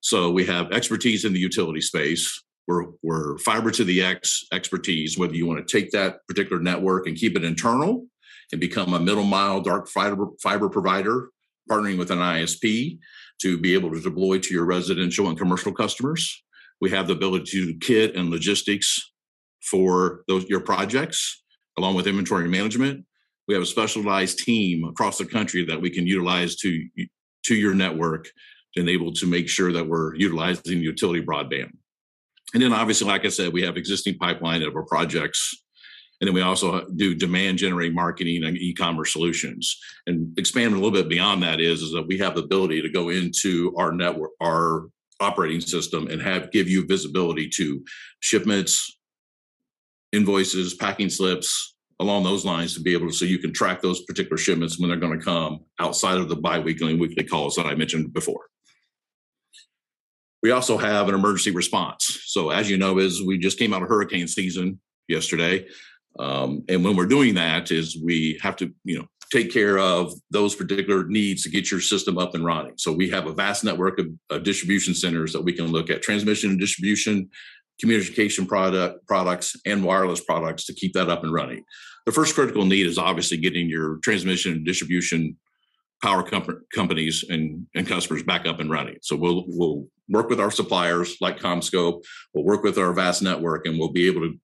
So 0.00 0.30
we 0.30 0.44
have 0.46 0.70
expertise 0.72 1.24
in 1.24 1.32
the 1.32 1.40
utility 1.40 1.80
space. 1.80 2.42
We're, 2.68 2.86
we're 3.02 3.38
fiber 3.38 3.70
to 3.72 3.82
the 3.84 4.02
x 4.02 4.44
expertise 4.52 5.18
whether 5.18 5.34
you 5.34 5.46
want 5.46 5.66
to 5.66 5.80
take 5.80 5.90
that 5.90 6.18
particular 6.28 6.62
network 6.62 7.06
and 7.06 7.16
keep 7.16 7.36
it 7.36 7.42
internal 7.42 8.06
and 8.52 8.60
become 8.60 8.94
a 8.94 9.00
middle 9.00 9.24
mile 9.24 9.60
dark 9.60 9.88
fiber, 9.88 10.28
fiber 10.42 10.68
provider 10.68 11.30
partnering 11.68 11.98
with 11.98 12.10
an 12.10 12.18
isp 12.18 12.98
to 13.40 13.58
be 13.58 13.74
able 13.74 13.90
to 13.90 14.00
deploy 14.00 14.38
to 14.38 14.54
your 14.54 14.66
residential 14.66 15.28
and 15.28 15.38
commercial 15.38 15.72
customers. 15.72 16.42
We 16.80 16.90
have 16.90 17.06
the 17.06 17.14
ability 17.14 17.66
to 17.66 17.78
kit 17.78 18.14
and 18.16 18.30
logistics 18.30 19.10
for 19.62 20.24
those 20.28 20.44
your 20.48 20.60
projects, 20.60 21.42
along 21.78 21.94
with 21.94 22.06
inventory 22.06 22.48
management. 22.48 23.04
We 23.48 23.54
have 23.54 23.62
a 23.62 23.66
specialized 23.66 24.38
team 24.38 24.84
across 24.84 25.18
the 25.18 25.24
country 25.24 25.64
that 25.66 25.80
we 25.80 25.90
can 25.90 26.06
utilize 26.06 26.56
to 26.56 26.86
to 27.44 27.54
your 27.54 27.74
network 27.74 28.28
and 28.76 28.88
able 28.88 29.12
to 29.12 29.26
make 29.26 29.48
sure 29.48 29.72
that 29.72 29.86
we're 29.86 30.14
utilizing 30.14 30.80
utility 30.80 31.24
broadband. 31.24 31.70
And 32.54 32.62
then 32.62 32.72
obviously, 32.72 33.06
like 33.06 33.24
I 33.24 33.28
said, 33.28 33.52
we 33.52 33.62
have 33.62 33.76
existing 33.76 34.18
pipeline 34.18 34.62
of 34.62 34.74
our 34.74 34.84
projects. 34.84 35.54
And 36.20 36.28
then 36.28 36.34
we 36.34 36.42
also 36.42 36.74
uh, 36.74 36.84
do 36.96 37.14
demand 37.14 37.58
generating 37.58 37.94
marketing 37.94 38.44
and 38.44 38.56
e-commerce 38.56 39.12
solutions. 39.12 39.78
And 40.06 40.38
expanding 40.38 40.72
a 40.72 40.76
little 40.76 40.90
bit 40.90 41.08
beyond 41.08 41.42
that 41.42 41.60
is, 41.60 41.82
is 41.82 41.92
that 41.92 42.06
we 42.06 42.18
have 42.18 42.34
the 42.34 42.42
ability 42.42 42.82
to 42.82 42.90
go 42.90 43.08
into 43.08 43.74
our 43.78 43.92
network, 43.92 44.32
our 44.40 44.88
operating 45.20 45.60
system 45.60 46.08
and 46.08 46.20
have 46.20 46.50
give 46.50 46.68
you 46.68 46.86
visibility 46.86 47.48
to 47.48 47.84
shipments, 48.20 48.98
invoices, 50.12 50.74
packing 50.74 51.10
slips, 51.10 51.76
along 52.00 52.24
those 52.24 52.44
lines 52.44 52.74
to 52.74 52.80
be 52.80 52.94
able 52.94 53.06
to 53.06 53.12
so 53.12 53.24
you 53.24 53.38
can 53.38 53.52
track 53.52 53.80
those 53.80 54.02
particular 54.02 54.38
shipments 54.38 54.78
when 54.78 54.88
they're 54.88 54.98
going 54.98 55.16
to 55.16 55.24
come 55.24 55.60
outside 55.78 56.18
of 56.18 56.28
the 56.28 56.36
biweekly 56.36 56.90
and 56.90 57.00
weekly 57.00 57.22
calls 57.22 57.54
that 57.54 57.66
I 57.66 57.74
mentioned 57.74 58.12
before. 58.12 58.46
We 60.42 60.50
also 60.50 60.78
have 60.78 61.08
an 61.08 61.14
emergency 61.14 61.50
response. 61.50 62.22
So 62.24 62.48
as 62.48 62.70
you 62.70 62.78
know, 62.78 62.98
is 62.98 63.22
we 63.22 63.38
just 63.38 63.58
came 63.58 63.74
out 63.74 63.82
of 63.82 63.88
hurricane 63.88 64.26
season 64.26 64.80
yesterday. 65.06 65.66
Um, 66.18 66.64
and 66.68 66.82
when 66.82 66.96
we're 66.96 67.06
doing 67.06 67.34
that 67.34 67.70
is 67.70 67.98
we 68.02 68.40
have 68.42 68.56
to, 68.56 68.72
you 68.84 68.98
know, 68.98 69.06
take 69.30 69.52
care 69.52 69.78
of 69.78 70.12
those 70.30 70.56
particular 70.56 71.04
needs 71.04 71.42
to 71.42 71.50
get 71.50 71.70
your 71.70 71.80
system 71.80 72.18
up 72.18 72.34
and 72.34 72.44
running. 72.44 72.72
So 72.78 72.92
we 72.92 73.10
have 73.10 73.26
a 73.26 73.32
vast 73.32 73.62
network 73.62 74.00
of, 74.00 74.06
of 74.30 74.42
distribution 74.42 74.94
centers 74.94 75.32
that 75.34 75.42
we 75.42 75.52
can 75.52 75.66
look 75.66 75.90
at 75.90 76.02
transmission 76.02 76.50
and 76.50 76.58
distribution, 76.58 77.30
communication 77.78 78.46
product 78.46 79.06
products, 79.06 79.54
and 79.66 79.84
wireless 79.84 80.24
products 80.24 80.64
to 80.66 80.74
keep 80.74 80.94
that 80.94 81.10
up 81.10 81.22
and 81.22 81.32
running. 81.32 81.64
The 82.06 82.12
first 82.12 82.34
critical 82.34 82.64
need 82.64 82.86
is 82.86 82.98
obviously 82.98 83.36
getting 83.36 83.68
your 83.68 83.98
transmission 83.98 84.52
and 84.52 84.64
distribution 84.64 85.36
power 86.02 86.22
comp- 86.22 86.62
companies 86.74 87.24
and, 87.28 87.66
and 87.74 87.86
customers 87.86 88.22
back 88.22 88.46
up 88.46 88.58
and 88.58 88.70
running. 88.70 88.96
So 89.02 89.16
we'll 89.16 89.44
we'll 89.48 89.86
work 90.08 90.28
with 90.28 90.40
our 90.40 90.50
suppliers 90.50 91.16
like 91.20 91.38
CommScope. 91.38 92.02
We'll 92.34 92.44
work 92.44 92.62
with 92.62 92.78
our 92.78 92.92
vast 92.92 93.22
network, 93.22 93.66
and 93.66 93.78
we'll 93.78 93.92
be 93.92 94.06
able 94.06 94.22
to 94.22 94.38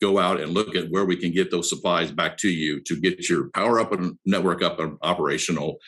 go 0.00 0.18
out 0.18 0.40
and 0.40 0.52
look 0.52 0.76
at 0.76 0.90
where 0.90 1.04
we 1.04 1.16
can 1.16 1.32
get 1.32 1.50
those 1.50 1.68
supplies 1.68 2.12
back 2.12 2.36
to 2.38 2.48
you 2.48 2.80
to 2.82 3.00
get 3.00 3.28
your 3.28 3.50
power 3.50 3.80
up 3.80 3.92
and 3.92 4.16
network 4.24 4.62
up 4.62 4.78
and 4.78 4.96
operational. 5.02 5.78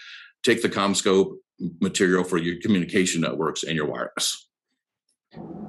Take 0.42 0.62
the 0.62 0.68
CommScope 0.68 1.36
material 1.80 2.24
for 2.24 2.38
your 2.38 2.60
communication 2.60 3.20
networks 3.20 3.62
and 3.62 3.76
your 3.76 3.86
wireless. 3.86 4.48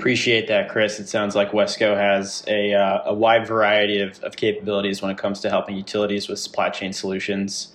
Appreciate 0.02 0.48
that, 0.48 0.70
Chris. 0.70 1.00
It 1.00 1.08
sounds 1.08 1.36
like 1.36 1.52
Wesco 1.52 1.96
has 1.96 2.44
a, 2.48 2.74
uh, 2.74 3.02
a 3.06 3.14
wide 3.14 3.46
variety 3.46 4.02
of, 4.02 4.20
of 4.24 4.36
capabilities 4.36 5.00
when 5.00 5.12
it 5.12 5.18
comes 5.20 5.42
to 5.42 5.50
helping 5.52 5.76
utilities 5.76 6.28
with 6.28 6.40
supply 6.40 6.70
chain 6.70 6.92
solutions. 6.92 7.72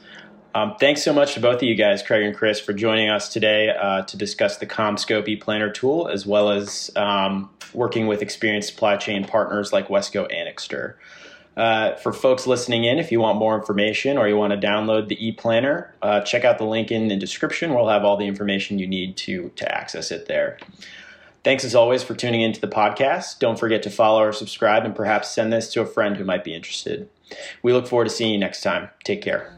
Um, 0.53 0.75
thanks 0.81 1.05
so 1.05 1.13
much 1.13 1.35
to 1.35 1.41
both 1.41 1.57
of 1.57 1.63
you 1.63 1.77
guys, 1.77 2.03
Craig 2.03 2.25
and 2.25 2.35
Chris, 2.35 2.59
for 2.59 2.73
joining 2.73 3.11
us 3.11 3.29
today 3.29 3.69
uh, 3.69 4.03
to 4.03 4.17
discuss 4.17 4.57
the 4.57 4.67
CommScope 4.67 5.29
ePlanner 5.29 5.73
tool, 5.73 6.09
as 6.09 6.27
well 6.27 6.51
as 6.51 6.91
um, 6.97 7.51
working 7.73 8.09
with 8.09 8.23
experienced 8.23 8.71
supply 8.71 8.97
chain 8.97 9.25
partners 9.25 9.73
like 9.73 9.87
Wesco 9.87 10.29
Anixter. 10.33 10.95
Uh, 11.57 11.95
for 11.97 12.13
folks 12.13 12.47
listening 12.47 12.85
in, 12.85 12.99
if 12.99 13.13
you 13.13 13.21
want 13.21 13.39
more 13.39 13.57
information 13.57 14.19
or 14.19 14.27
you 14.27 14.37
want 14.37 14.59
to 14.59 14.67
download 14.67 15.07
the 15.07 15.17
ePlanner, 15.17 15.91
uh, 16.03 16.21
check 16.23 16.45
out 16.45 16.59
the 16.59 16.67
link 16.67 16.91
in 16.91 17.07
the 17.07 17.17
description. 17.17 17.73
We'll 17.73 17.89
have 17.89 18.05
all 18.05 18.17
the 18.17 18.27
information 18.27 18.81
you 18.81 18.89
need 18.89 19.17
to, 19.19 19.51
to 19.57 19.73
access 19.73 20.11
it 20.11 20.27
there. 20.27 20.59
Thanks 21.47 21.63
as 21.63 21.77
always 21.77 22.03
for 22.03 22.17
tuning 22.17 22.41
into 22.41 22.61
the 22.61 22.67
podcast. 22.67 23.39
Don't 23.39 23.57
forget 23.57 23.85
to 23.85 23.91
follow 23.91 24.21
or 24.21 24.33
subscribe 24.33 24.85
and 24.85 24.97
perhaps 24.97 25.31
send 25.31 25.53
this 25.53 25.73
to 25.75 25.81
a 25.81 25.87
friend 25.87 26.17
who 26.17 26.25
might 26.25 26.43
be 26.43 26.53
interested. 26.53 27.09
We 27.63 27.73
look 27.73 27.87
forward 27.87 28.07
to 28.07 28.11
seeing 28.11 28.33
you 28.33 28.39
next 28.39 28.63
time. 28.63 28.89
Take 29.05 29.23
care. 29.23 29.57